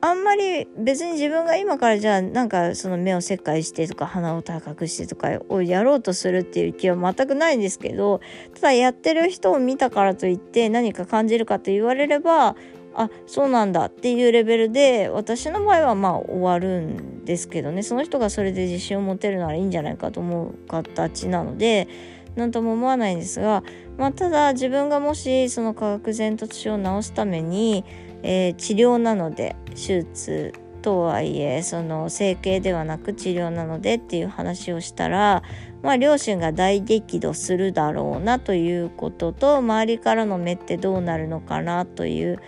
[0.00, 8.20] あんまり別に自分が今からじゃあなんかその目を切開してとか鼻を高くしてとかをやろうとするっていう気は全くないんですけど
[8.54, 12.56] ただやってる人を見たからといって何か感じるかと言われれば
[12.94, 17.82] あそうなんだっていうレベルで私の場合はまあ終わるんですけどね。
[17.82, 21.88] その人がそれで自信を持てるならいいんじゃないかと思う形なので
[22.36, 23.64] 何とも思わないんですが、
[23.98, 27.84] まあ、ただ自分がもしその化学前突症を治すために、
[28.22, 35.42] えー、治療なので手術とはいえその整形ではなく治療なのでっていう話をしたら、
[35.82, 42.38] まあ、両親が大激怒するだろうなということと周りからの目ってどうなるのかなという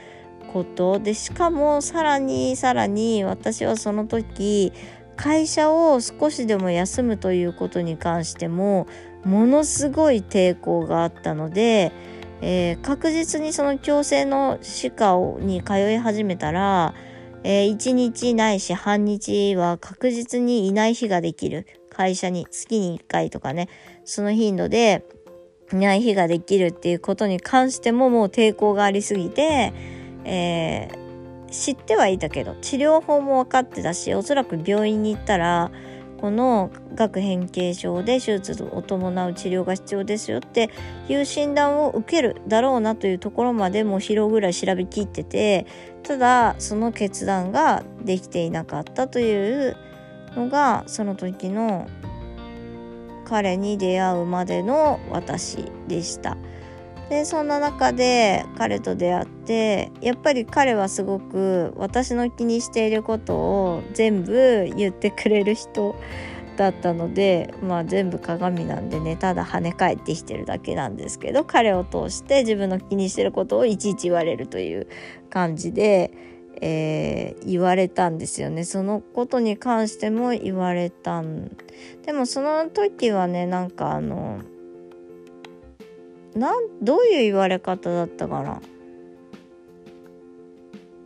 [0.52, 4.72] ことでしかもさらにさらに私はその時
[5.16, 8.86] 会社を少しでも休むということに関しても
[9.24, 11.92] ものすごい抵抗があったので、
[12.40, 16.94] えー、確実にその矯正の歯科に通い始めたら、
[17.42, 21.66] えー、1日ないし半日は確実にいない日ができる。
[21.98, 23.68] 会社に月に1回とかね
[24.04, 25.04] その頻度で
[25.72, 29.72] いない日ができるっていうことに関してももう抵抗がありすぎて、
[30.24, 35.72] えー、知ってはいたけど治療法も分かってたしおそらく病院に行ったら
[36.20, 40.70] この顎変形症で手術を伴う治療が必要ですよって
[41.08, 45.66] いう診断を受けるだろうなというところまでもう疲労ぐらい調べきってて
[46.02, 49.76] ただその決断ができていなかったという
[50.34, 51.88] のがその時の
[53.24, 56.36] 彼に出会うまでの私でした。
[57.08, 65.94] でそんな中で彼と出会ってやっぱり彼はすごく私の気にしていることを全部言ってくれる人
[66.58, 74.88] だったのでまあ全部鏡なんでねただ跳ね返ってきてるだけなんですけど彼を通して自分の気にしてることをいちいち言われるという
[75.30, 76.12] 感じで、
[76.60, 78.64] えー、言われたんですよね。
[78.64, 81.56] そのことに関しても言われたん。
[82.04, 84.40] でもその時はねなんかあの
[86.38, 88.60] なんどういう言われ方だったかな？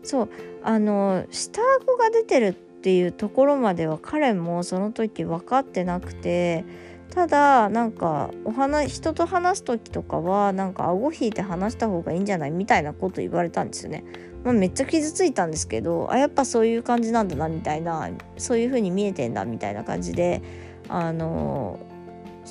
[0.03, 0.29] そう
[0.63, 6.65] あの下顎が出てるっていうところまでは彼もその時分かってなくて
[7.11, 12.51] ただなんかお話人と話す時とかはなんか顎引いて話した方がいいんじゃない？
[12.51, 14.05] みたいなこと言われたんですよね。
[14.45, 20.43] まあ、めっちゃ傷ついたんですけどあやっぱそういう感じなんだなみたいなそういう風に見えてんだみたいな感じで
[20.89, 21.79] あの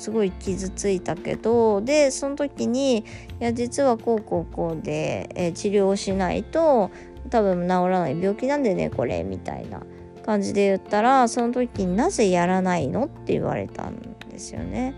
[0.02, 3.04] すごい傷ついたけどでその時にい
[3.38, 6.90] や実はこうこうこうで、えー、治療をしないと
[7.30, 9.80] 多分治らない病気なんでねこれみたいな
[10.26, 13.96] 感じで言ったらその時になぜやらないのって言われたん
[14.28, 14.94] ですよね。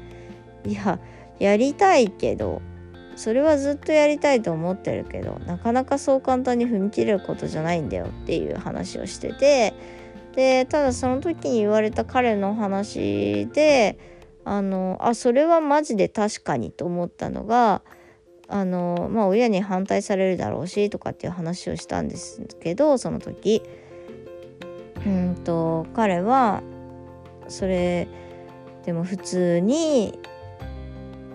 [0.64, 0.98] いや
[1.38, 2.62] やりたいけど
[3.14, 9.74] それはずっとやりたいと思ってるけどなかなかそう簡単に踏み切れることじゃないんだよっていう話をしてて
[10.34, 13.98] でただその時に言われた彼の話で
[14.44, 17.82] あのあそれはマジで確かにと思ったのが
[18.48, 23.62] あのまあ親に反対されるだろうしとかっていう話をしたんですけどその時。
[25.06, 26.62] うんと彼は
[27.48, 28.08] それ
[28.84, 30.18] でも普通に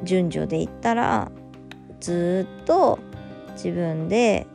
[0.03, 1.31] 順序で言ったら
[1.99, 2.99] ずっと
[3.53, 4.47] 自分で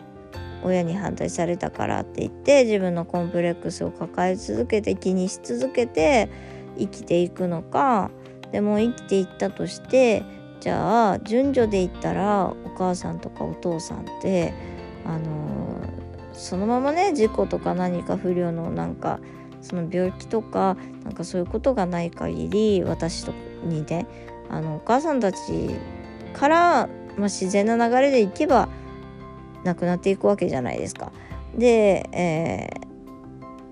[0.63, 6.31] 親に反対されたからって言って自分のコンプレックスを抱え続けて気にし続けて
[6.79, 8.11] 生きていくのか
[8.55, 10.23] でも生きていったとして
[10.61, 14.55] じゃあ順序で言ったらお母さんとかお父さんって
[15.05, 15.81] あの、
[16.33, 19.19] そのままね事故とか何か不良のなんか
[19.61, 23.33] その病気とかなんかそういうことがない限り私と
[23.65, 24.07] にね
[24.49, 25.39] あのお母さんたち
[26.33, 26.87] から、
[27.17, 28.69] まあ、自然な流れでいけば
[29.65, 31.11] 亡くなっていくわけじゃないですか。
[31.59, 32.84] で、え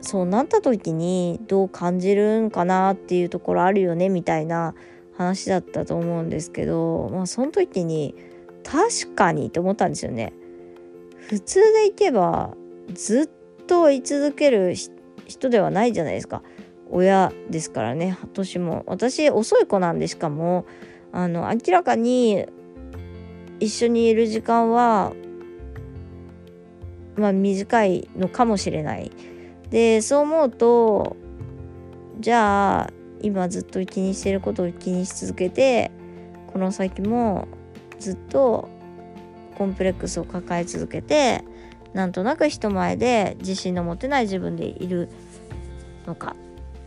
[0.02, 4.74] そうなった時にどう感じるんかなっていうところあるよねみたいな
[5.16, 8.14] 話だったと思うんですけどまあその時に
[8.64, 10.32] 確かにと思ったんですよね。
[11.28, 12.56] 普通でいけば
[12.94, 14.74] ずっと居続ける
[15.26, 16.42] 人ではないじゃないですか。
[16.90, 18.18] 親ですからね。
[18.34, 18.82] 年も。
[18.86, 20.66] 私遅い子なんでしかも
[21.12, 22.46] あの明らかに
[23.60, 25.12] 一緒にいる時間は
[27.16, 29.10] まあ短いのかもしれない。
[29.72, 31.16] でそう思うと
[32.20, 32.90] じゃあ
[33.22, 35.90] 今ずっと気にしてることを気にし続けて
[36.52, 37.48] この先も
[37.98, 38.68] ずっと
[39.56, 41.42] コンプレックスを抱え続けて
[41.94, 45.08] なんとなく人前で自信の持てない自分でいる
[46.06, 46.36] のか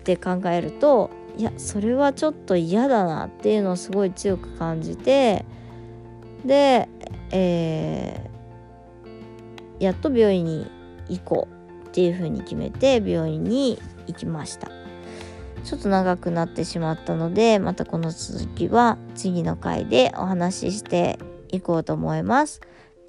[0.02, 5.44] って考えるといやそれはちょっと嫌だなっていうのをすごい強く感じて
[6.46, 6.88] で、
[7.32, 10.70] えー、やっと病院に
[11.10, 11.55] 行こう
[11.96, 14.70] っていうふうに決めて病院に行きました
[15.64, 21.18] ちょっと長くなってしまったのでまたこの続きは次の回でお話しして
[21.54, 22.60] いこうと思います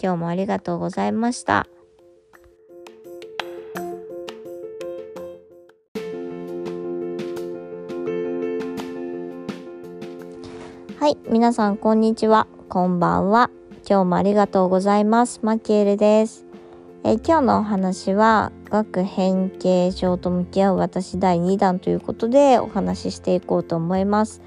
[0.01, 1.67] 今日もありがとうございました
[11.01, 13.51] はい、皆さんこんにちは、こんばんは。
[13.89, 15.41] 今日もありがとうございます。
[15.43, 16.46] マキエルです。
[17.05, 24.43] え今日のお話は顎変形症と向き合う私第2弾ということでお話ししていこうと思います、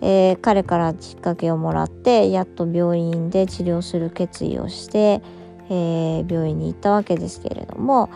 [0.00, 5.20] えー、彼からきっかけをもらってやっと病院で治療する決意をして、
[5.68, 8.08] えー、病院に行ったわけですけれども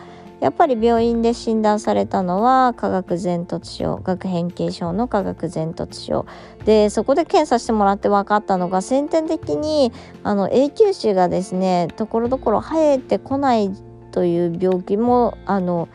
[0.45, 6.27] やっぱり病院で診断されたのは化学前突症学変形症の化学前突症。
[6.65, 9.91] でそこで検査してもらって分かったのが先天的に
[10.21, 13.71] あの永久歯がですねところどころ生えてこない
[14.11, 15.89] という病気もあの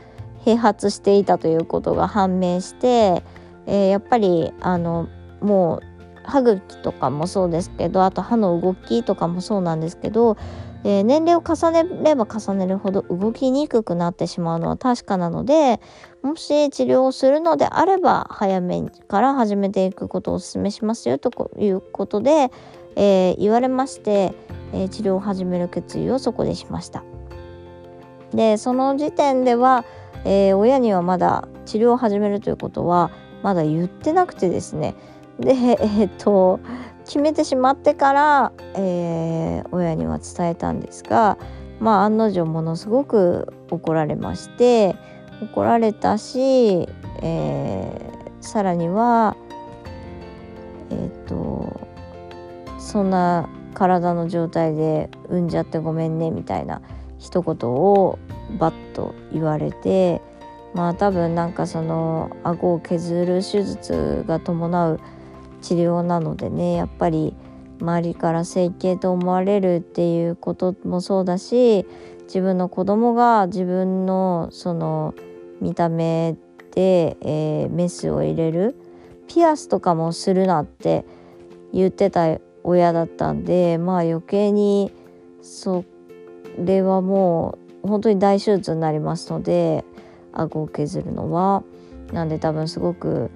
[0.45, 3.23] 併発していたということが判明して、
[3.67, 5.09] えー、やっぱりあの
[5.41, 5.83] もう
[6.25, 10.37] 歯茎とかもそうですけどあと歯の動きとかもそうなんですけど
[10.83, 15.81] で年齢を重ねれば重ねるほど動きにくくなってしまうのは確かなので
[16.23, 22.51] もし治療をするのであれば早めから始めていくことをお勧めしますよということで、
[22.97, 24.33] えー、言われまして、
[24.73, 27.05] えー、治療を始める決意をそこでしました。
[28.35, 29.85] でその時点では、
[30.25, 33.11] え、親にはまだ治療を始めるということは
[33.43, 34.95] まだ言ってなくてですね
[35.41, 36.61] でえっと
[37.11, 41.39] 決めてしまってから、えー、親には伝えたんですが
[41.81, 44.95] まあ案の定ものすごく怒られまして
[45.43, 46.89] 怒られたし、
[47.21, 49.37] えー、さらには
[50.91, 51.81] えっ、ー、と
[52.79, 56.81] そんな体の状態で産んじゃってごめんねみたいな
[57.19, 58.21] 一言を
[58.57, 60.23] バッと言われて
[60.75, 65.01] まあ多分なんかその顎を削る手術が伴う
[65.61, 67.35] 治療なのでねやっぱり
[67.81, 71.87] 周りから整形と思われるっていうこともそうだし
[72.25, 75.15] 自分の子供が自分のその
[75.61, 76.37] 見た目
[76.75, 78.77] で、えー、メスを入れる
[79.29, 81.05] ピアスとかもするなって
[81.73, 84.93] 言ってた親だったんでまあ余計に
[85.43, 85.85] そ
[86.59, 89.85] れはもう本当に大手術になりますので
[90.33, 91.63] 顎を削るのは。
[92.13, 93.31] なんで多分すごく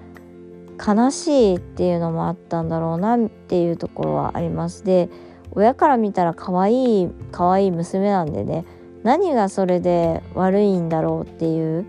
[0.77, 4.83] 悲しいっていうのもあったんだろうなっていうところはあります。
[4.83, 5.09] で
[5.51, 8.65] 親から見たら可愛い可愛い娘なんでね
[9.03, 11.85] 何がそれで悪いんだろうっていう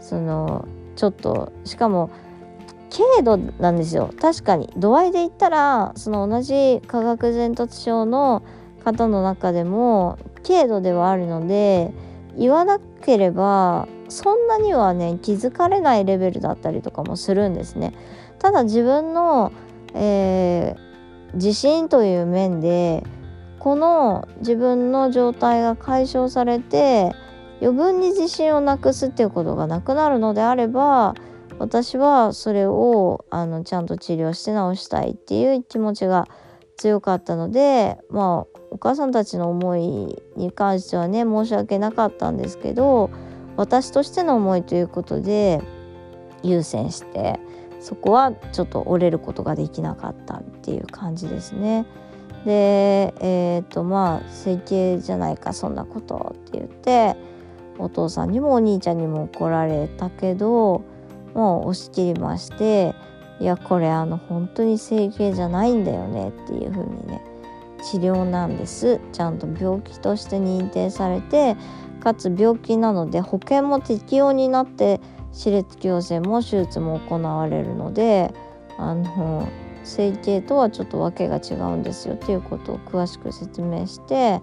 [0.00, 2.10] そのちょっとしかも
[2.90, 4.10] 軽度なんですよ。
[4.20, 4.72] 確かに。
[4.76, 8.42] 度合いで言ったらその同じ化学前突症の
[8.84, 11.92] 方の中でも軽度ではあるので
[12.36, 17.92] 言わなければそんなにはね気づかれないレベルだったりとかもするんですね。
[18.38, 19.52] ただ自分の、
[19.94, 23.04] えー、自信という面で
[23.58, 27.12] この自分の状態が解消されて
[27.60, 31.14] 余分に自信をなくすっていうことがなくなるのであれば
[31.58, 36.28] 私はそれをあのちゃんと治療して治したいっていう気持ちが
[36.76, 43.10] 強かったのでまあお母さんたちの思いに関してはね申し訳なかったんですけど
[43.56, 45.60] 私としての思いということで
[46.44, 47.40] 優先して
[47.80, 51.86] そこはちょっと折れることができなかったっていう感じですね。
[52.44, 57.16] でえっ、とまあ整形じゃないかそんなことって言って
[57.78, 60.82] お父さんにもお兄ちゃんにも怒られたけど
[61.34, 62.94] もう押し切りまして
[63.40, 67.22] いやこれあの本当に整形じゃないんだよねっていう風にね
[67.90, 71.56] 治療なんですちゃんと病気として認定されて
[72.00, 75.00] かつ病気なので保険も適用になって
[75.32, 78.32] 歯列矯正も手術も行われるので
[78.76, 79.48] あの
[79.84, 84.40] 整形とはちょっと訳が違うんですよっていうことを詳しく説明して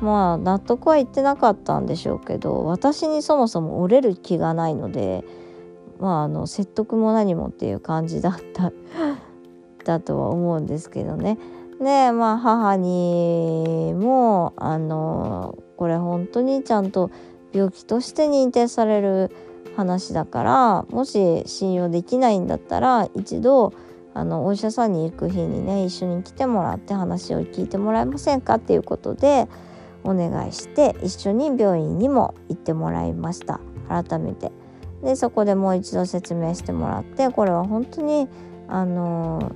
[0.00, 5.24] まあ納得はいってなかったんでしょうけど私にそもそも折れる気がないので
[6.00, 8.72] まああの説得も何もっていう感じだった
[9.84, 11.38] だとは思うんですけどね。
[11.78, 17.10] でまあ母にもあのこれ本当にちゃんと
[17.52, 19.30] 病気として認定される
[19.76, 23.72] 話だからもし信用できないんだったら一度
[24.12, 29.48] あのお医者さんに行く日にね一緒に来てもらって話を聞いてもらえませんかっていうことで
[30.02, 34.52] お願いして一緒に病院にも行ってもらいました改めて。
[35.02, 38.28] でそこでもう一度説明してもらってこれは本当に
[38.68, 39.52] あの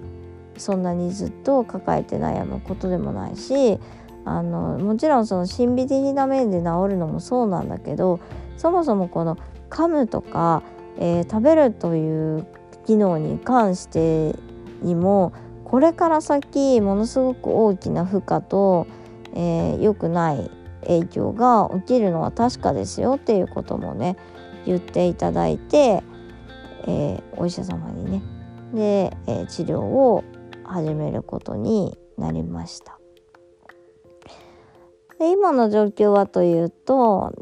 [0.56, 3.78] そんなにずっと抱えて悩むことでもないし
[4.24, 8.20] あのもちろんその心理的な面で治るのもそうなんだけど
[8.56, 9.36] そもそもこの
[9.74, 10.62] 噛むとか、
[10.98, 12.46] えー、食べるという
[12.86, 14.38] 機能に関して
[14.82, 15.32] にも
[15.64, 18.86] これから先ものすごく大きな負荷と
[19.34, 20.50] 良、えー、くない
[20.82, 24.16] 影響が起きるのは確かですよっていうこともね
[24.64, 26.04] 言っていただいて、
[26.86, 28.22] えー、お医者様にね
[28.72, 30.22] で、えー、治療を
[30.62, 32.98] 始めることになりました。
[35.18, 37.32] で今の状況はというと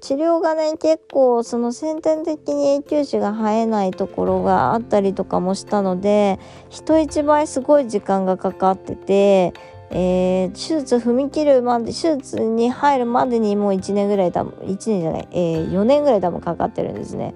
[0.00, 6.38] 治療がね結構その先天的に永久歯が生えないところがあったりとかもしたので
[6.70, 9.52] 人一倍すごい時間がかかってて、
[9.90, 17.34] えー、手術踏み切るまで手術に入るまでにもう1年ぐらい多分1年じゃない、えー、4年ぐらい多分かかってるんですね。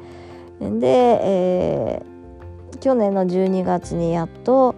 [0.60, 0.86] で、
[1.22, 4.74] えー、去年の12月にやっと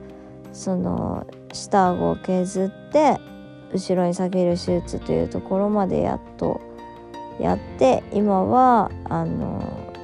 [0.53, 3.19] その下顎を削って
[3.73, 6.61] 後ろに下げる手術というところまでやっと
[7.41, 9.61] やって今はあの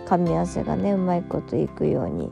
[0.06, 2.30] 噛み合わせがねうまいこといくように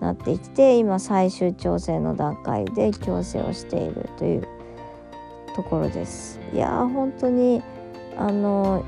[0.00, 4.48] なってきて今最終調整の段階で矯正をしているという
[5.54, 6.40] ところです。
[6.54, 7.62] いやー本当に
[8.16, 8.84] あの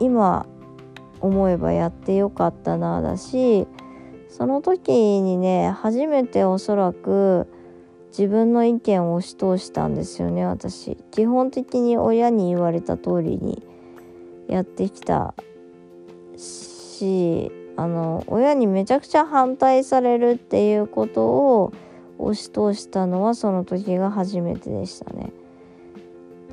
[0.00, 0.46] 今
[1.20, 3.66] 思えばやってよかったなだし
[4.28, 7.46] その時にね初めておそらく
[8.08, 10.96] 自分の意見を押し通したんですよね私。
[11.10, 13.62] 基本的に親に言われた通りに
[14.48, 15.34] やってきた
[16.36, 21.72] しあの親にめちゃくちゃ反対されるっていうことを
[22.18, 25.32] 押し通したのはその時が初めてでしたね。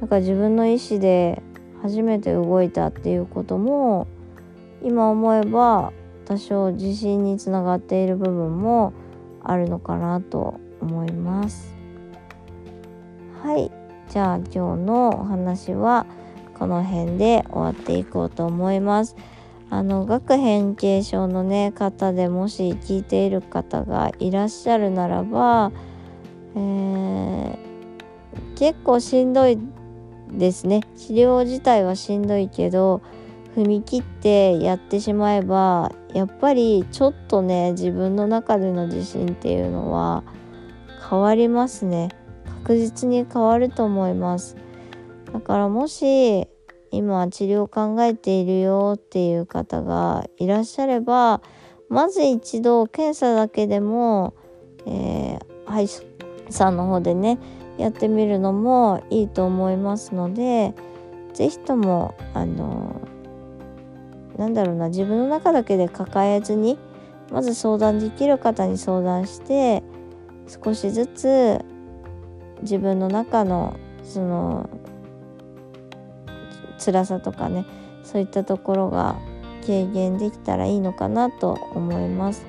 [0.02, 1.42] だから自分の意思で
[1.82, 4.08] 初めて動いたっていうことも
[4.82, 5.94] 今思えば
[6.26, 8.94] 多少自信につながっている部分も
[9.44, 11.74] あるのかなと思います。
[13.42, 13.72] はい。
[14.10, 16.06] じゃあ今日のお話は
[16.64, 19.18] この辺で終わっていこうと思います。
[19.70, 25.74] あの学変形症のね方でもし聞いている方がいらっしゃるならば、
[26.56, 27.58] えー、
[28.56, 29.60] 結構しんどい
[30.32, 30.84] ですね。
[30.96, 33.02] 治療自体はしんどいけど
[33.58, 40.24] 踏み切ってやってしまえばやっぱりちょっとね自分の中での自信っていうのは
[41.10, 42.08] 変わりますね。
[42.64, 44.56] 確実に変わると思います。
[45.34, 46.48] だからもし
[46.94, 51.42] 今治療を考えているよっていう方がいらっしゃれば
[51.90, 54.36] まず一度検査だけでも、
[54.86, 56.04] えー、歯医者
[56.50, 57.40] さんの方でね
[57.80, 60.76] やってみるのもいいと思いますので
[61.34, 63.02] 是非ともあの
[64.38, 66.78] なんだろうな自分の中だけで抱えずに
[67.32, 69.82] まず相談できる方に相談して
[70.48, 71.60] 少しずつ
[72.62, 74.70] 自分の中のその
[76.80, 77.66] 辛さとかね
[78.04, 79.16] そういったところが
[79.66, 82.46] 軽減できたらいいのかなと思います。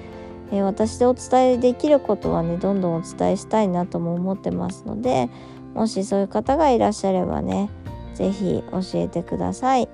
[0.53, 5.31] えー、私でお伝えできることはねどんどんお伝えしたいなとも思ってますので
[5.75, 7.70] もしそういう方がいらっしゃればね
[8.14, 9.89] 是非教えてください。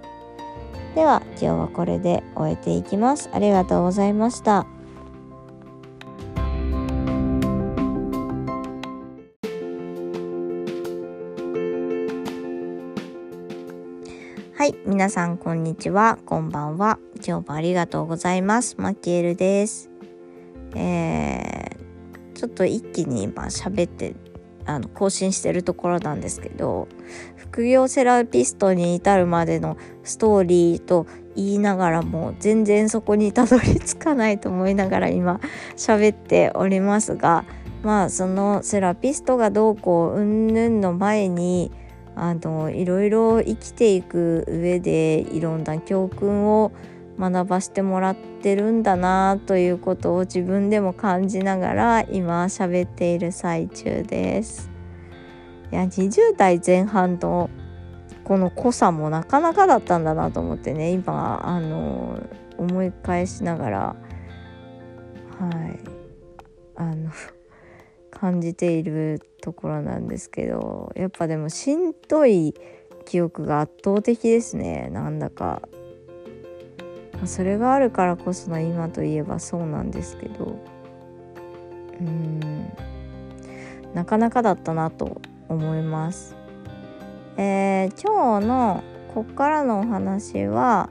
[0.94, 3.30] では今日はこれで終えていきます。
[3.32, 4.79] ありがとうございました。
[15.00, 16.18] 皆さん、こんにちは。
[16.26, 16.98] こんばんは。
[17.26, 18.74] 今日もありがとうございます。
[18.76, 19.88] マキエルです。
[20.74, 24.14] えー、ちょっと一気に今喋って、
[24.66, 26.86] あの、更新してるところなんですけど、
[27.34, 35.40] 副業セラピストに至るまでのストーリーと言いながらも、全然そこにたどり着かないと思いながら今
[35.78, 37.46] 喋っておりますが、
[37.82, 41.72] まあ、そのセラピストがどうこう、うんぬんの前に、
[42.22, 46.70] あのいろいろ生きていく上でいろんな教訓を
[47.18, 54.70] 学ばしてもらってるんだなということを自分でも感じながら今喋っている最中です。
[55.72, 57.48] いや20代前半の
[58.22, 62.20] この濃さもなかなかだったんだなと思ってね今あの
[62.58, 63.94] 思い返しながらは
[65.68, 65.80] い
[66.76, 67.10] あの
[68.20, 72.54] 感じているところなんですけどやっぱでもしんどい
[73.06, 75.62] 記憶が圧倒的ですねなんだか。
[77.26, 80.58] それがあるからこその今といえばそうなんですけど。
[82.00, 82.72] うん。
[83.92, 86.34] なかなかだったなと思います。
[87.36, 88.82] えー、今日の
[89.14, 90.88] こっからのお話は、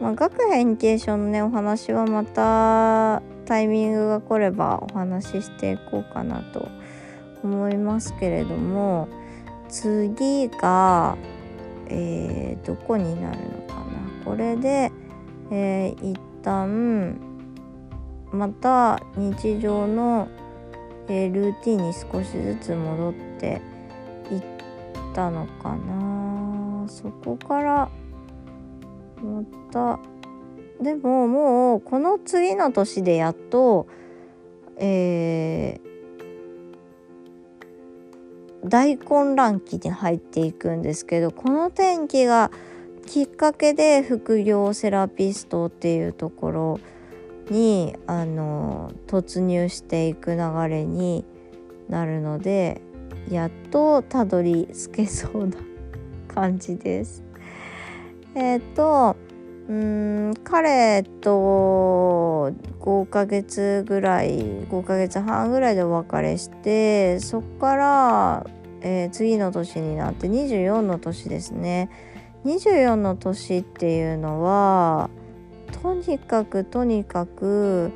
[0.00, 6.68] まあ、学変形症のねお話はまたタイミングが来ればお話ししていこうかなと
[7.42, 9.08] 思いますけれども
[9.70, 11.16] 次が、
[11.86, 14.24] えー、どこになるのかな。
[14.24, 14.92] これで、
[15.50, 17.18] えー、一旦
[18.32, 20.28] また日常の、
[21.08, 23.62] えー、ルーティンに少しずつ戻って
[24.30, 24.42] いっ
[25.14, 26.86] たのかな。
[26.86, 27.88] そこから
[29.22, 29.98] また
[30.80, 33.88] でももうこの次の年でやっと、
[34.76, 42.50] えー、大混乱期に入っていくんですけどこの転機が
[43.06, 46.80] きっかけで副業セラピストっていうところ
[47.50, 51.24] にあの突入していく流れに
[51.88, 52.82] なるので
[53.30, 55.56] やっとたどり着けそうな
[56.28, 57.24] 感じです。
[58.34, 59.16] えっ、と
[59.72, 68.46] ん彼と5ヶ月ぐらい5ヶ月半ぐらいでお別れしてそっから、
[68.80, 71.90] えー、次の年になって24の年ですね。
[72.44, 75.10] 24の年っていうのは
[75.82, 77.90] とにかくとにかく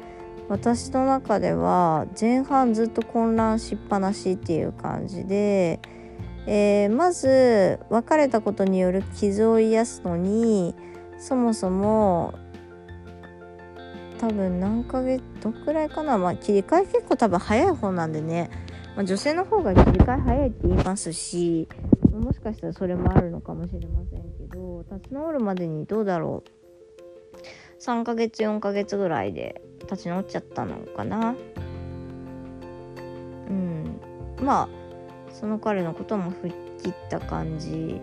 [0.49, 5.81] 私の中では前半ずっと混乱しっぱなしっていう感じで
[6.47, 10.75] えー、まず別れたことによる傷を癒すのに
[11.23, 12.35] そもそも
[14.19, 16.19] 多分何ヶ月どくらいかな。
[16.19, 18.51] まあ切り替え結構多分早い方なんでね、
[18.97, 21.69] まあ、女性の方が切り替え早いって言いますし
[22.13, 27.81] もしかしたらそれもあるのかもしれませんけど立ち直るまでにどうだろう。
[27.81, 31.37] 3ヶ月4ヶ月ぐらいで立ち直っちゃったのかな。
[33.49, 34.01] うん。
[34.41, 34.69] まあ
[35.33, 36.53] その彼のことも吹っ
[36.83, 38.01] 切った感じ。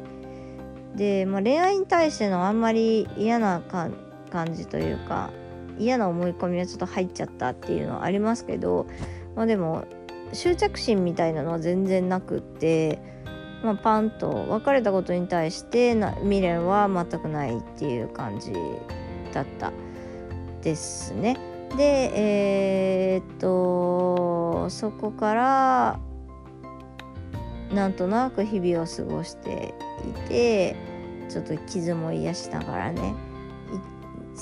[0.96, 3.94] で、まあ、恋愛に対してのあんまり嫌な感
[4.54, 5.30] じというか
[5.78, 8.86] 嫌な思い込みはちょっと入っちゃったっていうのはありますけど、
[9.36, 9.86] まあ、でも
[10.34, 13.00] 執着心みたいなのは全然なくって、
[13.64, 18.54] まあ、パンと別れたことに対してな未練は全くないっていう感じ
[19.34, 19.72] だった
[20.62, 21.38] ですね。
[21.78, 26.00] でえー、っとそこから
[27.74, 29.74] なんとなく日々を過ごして
[30.26, 30.76] いて
[31.30, 33.14] ちょっと傷も癒しながらね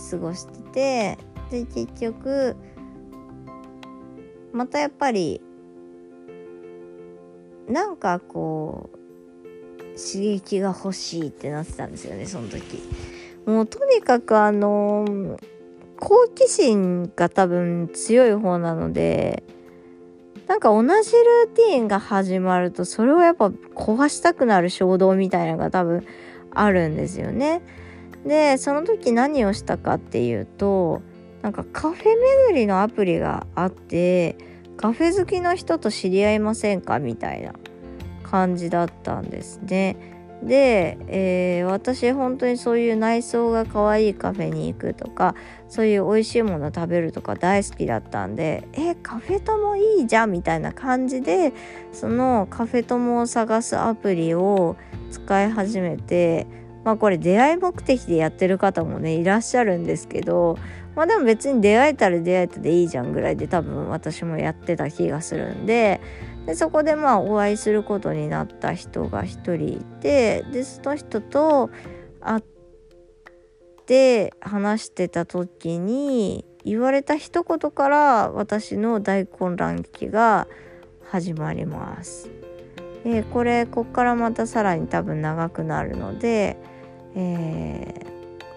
[0.09, 1.17] 過ごしてて
[1.51, 2.55] で結局
[4.53, 5.41] またやっぱり
[7.67, 8.97] なんかこう
[9.99, 12.81] 刺激が欲しいってなってたんですよねその時。
[13.45, 15.37] もうとにかくあの
[15.99, 19.43] 好奇心が多分強い方なので
[20.47, 26.05] なんか同じルーティンが始まるとそれをやっぱ壊したくなる衝動みたいなのが多分
[26.51, 27.61] あるんですよね。
[28.25, 31.01] でその時何をしたかっていうと
[31.41, 32.03] なんかカフェ
[32.49, 34.37] 巡りのアプリがあって
[34.75, 37.53] カフェ好きの人と知り合いませんかみたいな
[38.23, 40.16] 感じだったんですね。
[40.43, 45.35] で、えー、私本当にそういう内装が可愛いカフェに行くとか
[45.67, 51.53] そういう美味しいもの食べるとか大好きだったんでえカフェ友いいじゃんみたいな感じで
[51.91, 54.75] そのカフェ友を探すアプリを
[55.11, 56.45] 使い始めて
[56.83, 60.57] まあこれ出会い目的でやってる方もねいらっしゃるんですけど
[60.95, 65.99] まあでも別に出会えたら出会えたでいいじゃんぐらいで多分私もやってた気がするんで
[66.47, 71.69] でそこでまあお会いすることになった人が一人いてでその人と
[72.21, 72.43] 会っ
[73.85, 80.47] て話してた時に言われた一言から私の大混乱期が
[81.09, 82.29] 始まります。
[83.03, 86.57] でこれこっからまたさらに多分長くなるので、
[87.15, 88.05] え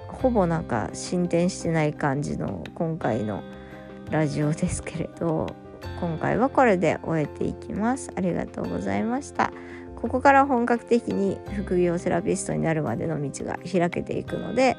[0.09, 3.43] ー、ほぼなんか進展してない感じの今回の
[4.11, 5.55] ラジオですけれど
[6.01, 8.11] 今回はこれで終えていきます。
[8.17, 9.53] ありがとうございました。
[10.01, 14.77] ここから本格的に副業セラピストになるまでの道が開けていくので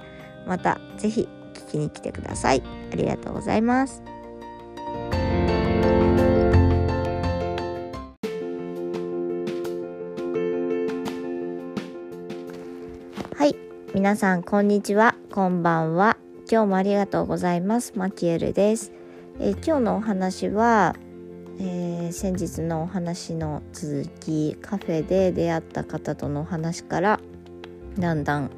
[0.47, 2.64] また是非聞きに来てください。
[2.91, 4.02] ありがとうございます。
[13.36, 13.56] はい。
[13.93, 15.16] 皆さんこんにちは。
[15.32, 16.18] こんばんは。
[16.49, 17.93] 今日もありがとうございます。
[17.95, 19.01] マキエルです。
[19.44, 20.96] え今日のお話は、
[21.58, 27.20] えー、先日のお話の続きカフェで出会った方とのお話から
[27.98, 28.52] だんだん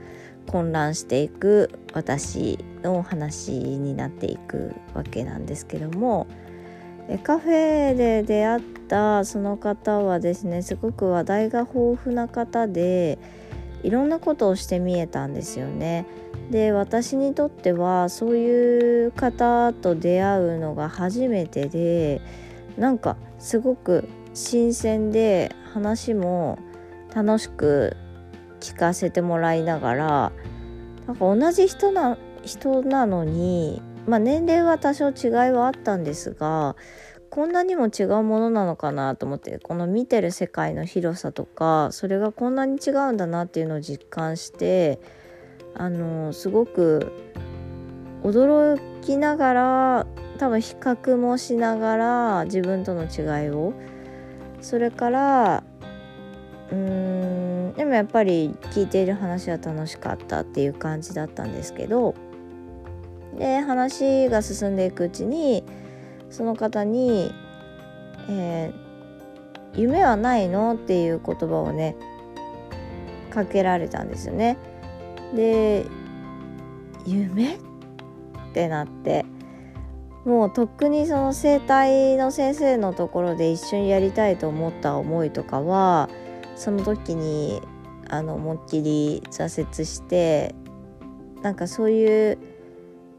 [0.45, 6.27] 混乱していく私のお話になっていくわけなんですけども
[7.23, 13.19] カフェで出会ったその方はですねすごく話題が豊富な方で
[13.83, 16.05] いろんなことをして見えたんですよね。
[16.49, 22.21] で私にとってはそういう方と出会うのが初めてで
[22.77, 26.59] なんかすごく新鮮で話も
[27.13, 27.95] 楽しく
[28.59, 30.31] 聞かせてもらいながら
[31.07, 36.75] なんか同じ人な人なのに、まあ、年齢は多少違いはあったんですが
[37.33, 44.99] こんなにも違うものなのかなと思ってこの見てる世界の広さとかそれがこんなに違うんだなっていうのを実感して
[45.73, 47.11] あのすごく
[48.21, 50.07] 驚きながら
[50.37, 53.73] 多分比較もしながら自分との違いを。
[54.61, 55.63] それから
[56.71, 62.13] うーんでもやっぱり聞いている話は楽しかったっていう感じだったんですけど
[63.39, 65.63] で話が進んでいくうちに
[66.33, 67.31] その方に、
[68.27, 71.95] えー、夢はないの?」っていう言葉をね
[73.29, 74.57] かけられたんですよね。
[75.35, 75.85] で
[77.05, 77.57] 夢っ
[78.53, 79.25] てなって
[80.25, 86.09] もうとっくにその整体の先生のところで一緒にやりたいと思った思いとかは
[86.55, 87.61] その時に
[88.09, 90.55] あの思いっきり挫折して
[91.41, 92.37] なんかそういう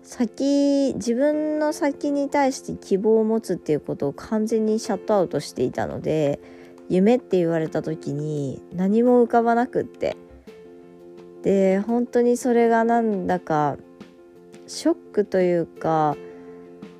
[0.04, 6.40] 先自分の先に対して希望を持つっていうことを完全にシャットアウトしていたので
[6.90, 10.16] 夢って言われた時に何も浮かばなくって。
[11.42, 13.76] で本当にそれがなんだか
[14.66, 16.16] ショックというか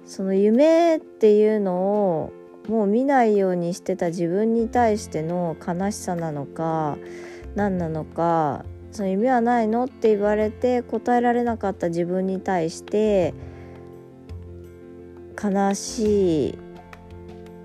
[0.05, 2.33] その夢っていうのを
[2.69, 6.99] もう見ないようにしてた自分に対しての悲しさなのか
[7.55, 9.87] 何なのかその夢はないの？
[9.87, 13.35] って言われて答えられなかった自分に対して
[15.43, 16.59] 悲しい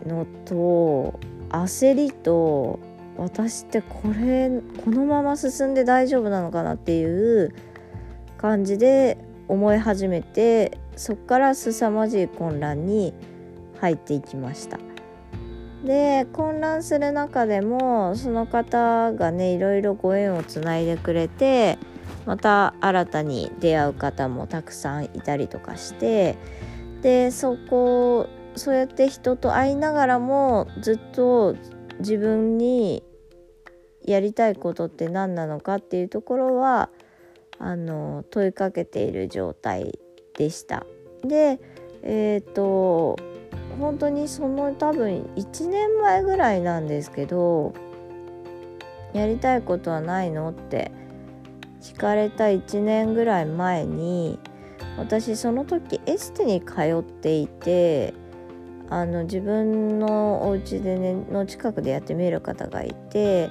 [0.07, 1.19] のと
[1.49, 2.79] 焦りと
[3.15, 4.49] 私ってこれ
[4.83, 7.53] このまま進んで大丈夫なのかなっていう
[8.39, 13.13] 感じで思い始めてそこから凄まじい混乱に
[13.79, 14.88] 入っていきました。
[15.83, 21.77] で混乱する中でもその方がねいろいろご縁をつないでくれて
[22.25, 26.35] また新たに出会う方もたくさんいたりとかして
[27.01, 31.55] でそこそうやって人と会いながらもずっと
[31.99, 33.03] 自分に
[34.03, 36.89] やりたいことって何なのかっていうところは
[37.57, 39.99] あの問いかけている状態
[40.37, 40.85] でした。
[41.23, 41.59] で
[42.01, 43.17] えっ、ー、と
[43.79, 47.73] 本当にその多分1年前ぐらいなんですけど
[49.13, 50.91] 「やりたいことはないの?」って
[51.81, 54.39] 聞かれた1年ぐらい前に
[54.97, 58.13] 私その時エステに通っていて
[58.89, 63.49] あの自分のお家でねの近くでやってみる方がいて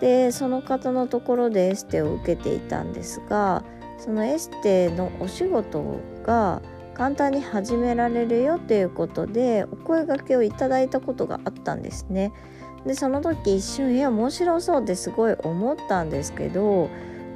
[0.00, 3.62] でその方のところでエステを受けていたんですが
[3.98, 5.84] そのエステのお仕事
[6.24, 6.62] が
[6.98, 12.32] 簡単に始められるよということでお声がけをいただいたことがあったんですね。
[12.84, 16.88] でその時一瞬え面白そうってすごい思ったんですけど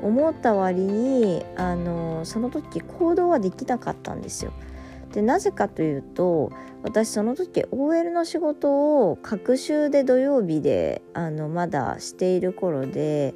[0.02, 4.52] 思った割にあのその時行動はできなかったんですよ。
[5.12, 6.50] でなぜかというと
[6.82, 13.34] 私その時 OL の仕事を隔週で土曜日であのまだしている頃で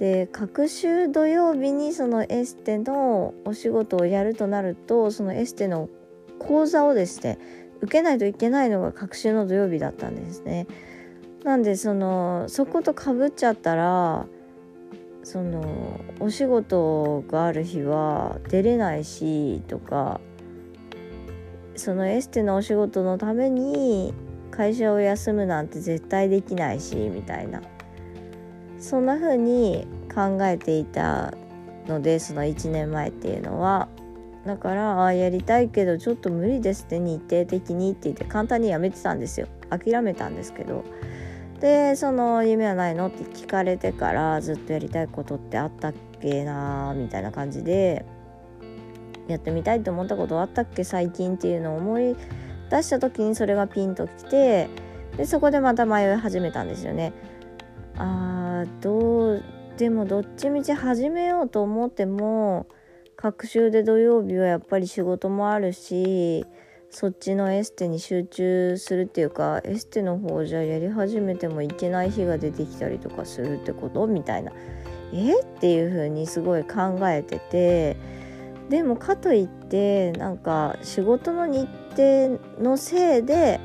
[0.00, 5.90] で隔週土曜日にそのエステのお仕事をやるとなるとそのエステの
[6.38, 7.38] 講座をですね
[7.82, 10.66] 受けないといけないのが隔週の土曜日だったんですね。
[11.44, 14.26] なんでそのそことかぶっちゃったら
[15.22, 20.18] そのお仕事がある日は出れないしとか
[21.76, 24.14] そのエステのお仕事のために
[24.50, 27.60] 会社を休むなんて絶対できないしみたいな
[28.80, 31.34] そんな風に考えていた
[31.86, 33.88] のでその1年前っていうのは。
[34.46, 39.48] だからあやりたいけどちょっと無理ですって日程的にって言って簡単にやめてたんですよ。
[39.68, 40.82] 諦めたんですけど。
[41.60, 48.06] でその夢はないのって聞かれてからずっとやりたいことってあったっけなみたいな感じで
[49.28, 52.16] やってみたいと思ったことあったっけ最近っていうのを思い
[52.70, 54.70] 出した時にそれがピンときて
[55.18, 57.12] でそこでまた迷い始めたんですよね。
[57.98, 59.42] あどう
[59.76, 62.66] でもどっちみち始めようと思っても
[63.16, 66.44] 隔週で土曜日はやっぱり仕事もあるし
[66.90, 74.52] そっちのエステに集中するっていうかエステの方じゃやり始めてもいけない日が出てきたりとかするってことみたいな。
[75.12, 75.40] え？
[75.40, 77.96] っていう風にすごい考えてて
[78.68, 83.60] でもかといってなんか仕事の日程のせいで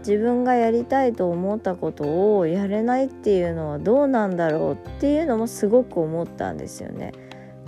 [0.00, 7.12] 自分がやりたいと思ったことをやれないっていうのはどうなんだろうっていうのもすごく思ったんですよね。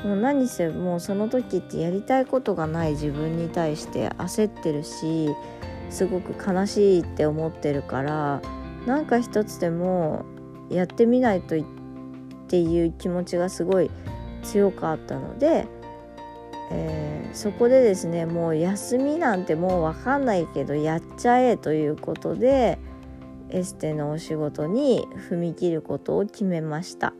[0.05, 5.28] もう何せもうその時ってやりたいことがない自分に対して焦ってるし
[5.91, 8.43] すごく悲しいって思ってるから
[8.87, 10.24] なんか一つでも
[10.70, 11.64] やってみないとっ
[12.49, 13.91] ていう気持ちがすごい
[14.43, 15.66] 強かったので、
[16.75, 22.79] えー、そこでですねもう休みなんてもう分かんないけどやっちゃえということで
[23.51, 27.12] エステのお仕事に踏み切ることを決めました。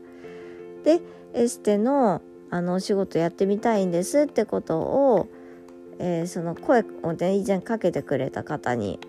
[0.83, 1.01] で
[1.33, 5.27] エステのあのお仕事やってみたいんですってことを、
[5.97, 8.99] えー、その声をね以前かけてくれた方に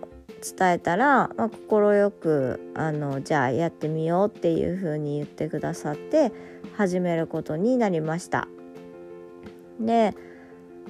[0.41, 6.33] 伝えたら快、まあ、くあのじゃあやってみようっていうふうに言ってくださって
[6.75, 8.49] 始めることになりました。
[9.79, 10.15] で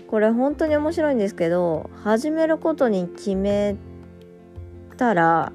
[0.08, 3.76] これ本当に面白いんですけど始めることに決め
[4.96, 5.52] たら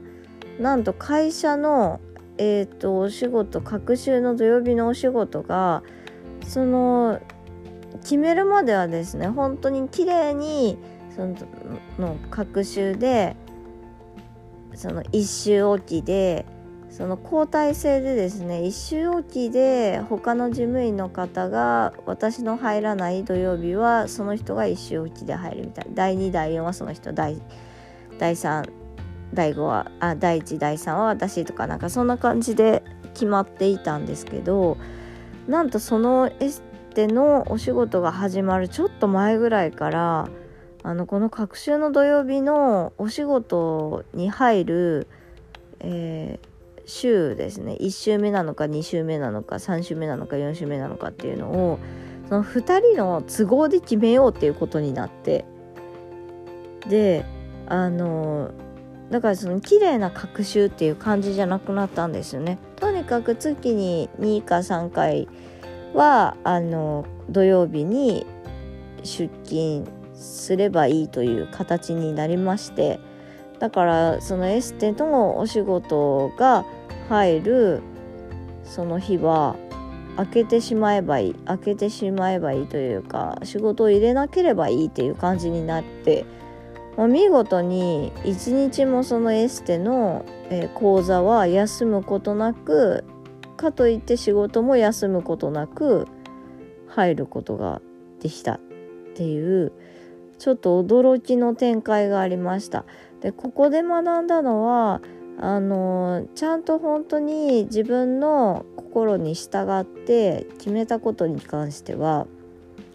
[0.60, 2.02] なんと会社の
[2.38, 5.84] えーとお仕事隔週の土曜日のお仕事が
[6.48, 7.20] その
[8.02, 10.78] 決めるまではですね本当に綺麗に
[11.16, 11.28] そ
[12.02, 13.36] の隔週で
[14.74, 16.46] その1周おきで
[16.90, 27.14] その交代制でですね1周おきで他の事務員の方が私の入らない土曜日はその人が1周おきで入るみたい第2第4はその人。
[27.14, 27.42] 第
[28.18, 28.70] 第3
[29.34, 32.84] 第5はあ第1第3は私とかなんかそんな感じで
[33.14, 34.78] 決まっていたんですけど
[35.48, 36.64] なんとそのエス
[36.94, 40.30] テのお仕事が始まるちょっと前ぐらいから
[40.84, 45.08] あのこの隔週の土曜日のお仕事に入る、
[45.80, 46.49] えー、
[46.90, 51.80] 週ですね1週目なのか2週目なのか3週目なのか4週目なのかっていうのを
[52.28, 55.46] その2人の都合で決めようっていうことになって
[56.88, 57.26] で
[57.68, 58.52] あの
[59.10, 62.60] だからその綺麗な隔週っていう感じじゃなくなったんですよね。
[62.76, 65.28] とにかく月に2か3回
[65.94, 68.26] はあの土曜日に
[69.04, 73.00] 出勤すればいいという形になりまして
[73.60, 76.66] だからそのエステとのお仕事が
[77.10, 77.82] 入る
[78.64, 79.56] その日は
[80.16, 86.26] 開けてしまえばいい開けてしまえばいいというか仕事を入れなければいいっていう感じになって
[86.98, 93.06] もう見事に一日もそのエステの、えー、講座は休むことなく
[93.58, 96.08] かといって仕事も休むことなく
[96.88, 97.82] 入ることが
[98.22, 98.60] できたっ
[99.16, 99.72] ていう
[100.38, 102.86] ちょっと驚きの展開がありました。
[103.22, 105.02] でここで学んだのは
[105.42, 112.28] あのちゃんと本当に自分の心に従って決めたことに関しては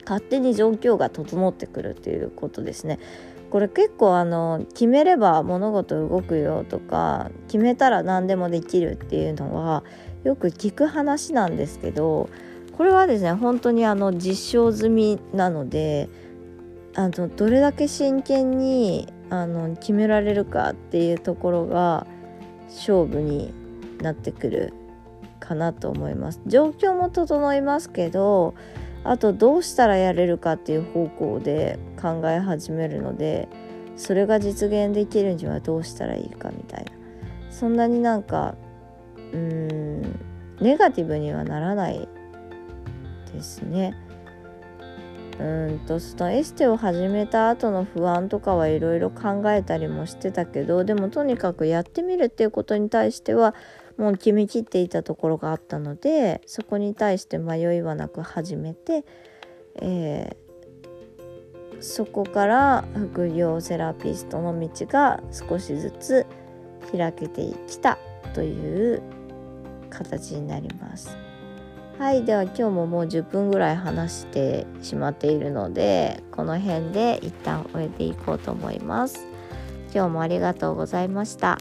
[0.05, 2.99] 勝手に状況が整ってくるっていうことですね。
[3.51, 9.85] これ結構あの決めれば物事動くよとか決めたら何でもできるっていうのは
[10.25, 12.29] よく聞く話なんですけど
[12.77, 16.09] これはですね本当にあの実証済みなので
[16.97, 22.09] あのどれだけ真剣にあの決められるかっていうところが
[22.75, 23.53] 勝負に
[24.03, 24.75] なってくる
[25.41, 28.55] かなと思います状況も整いますけど
[29.05, 33.49] あとどうしたらやれるかっていう方向で考え始めるので
[33.97, 36.93] それが実現できるにはどうしたらいいかみたいな
[37.51, 38.55] そんなになんか
[39.17, 40.21] うーん
[40.61, 42.09] ネガティブにはならない
[43.33, 43.97] ですね。
[45.39, 53.55] うんとそのエステを始めた後の不安とかはいろいろ考えたりもしてたけどでもとにかくやってみるっていうことに対しては
[53.97, 59.05] もう決めきっていたところがあったのでそこに対して迷いはなく始めて、
[59.77, 66.27] えー、そこから副業セラピストの道が少しずつ
[66.93, 67.99] 開けてきた
[68.35, 69.03] という
[69.91, 71.24] 形になります。
[71.99, 79.27] はいでは今日ももう10分ぐらい話してしまっているのでこの辺で一旦終えていこうと思います。
[79.95, 81.59] 今日もありがとうございました。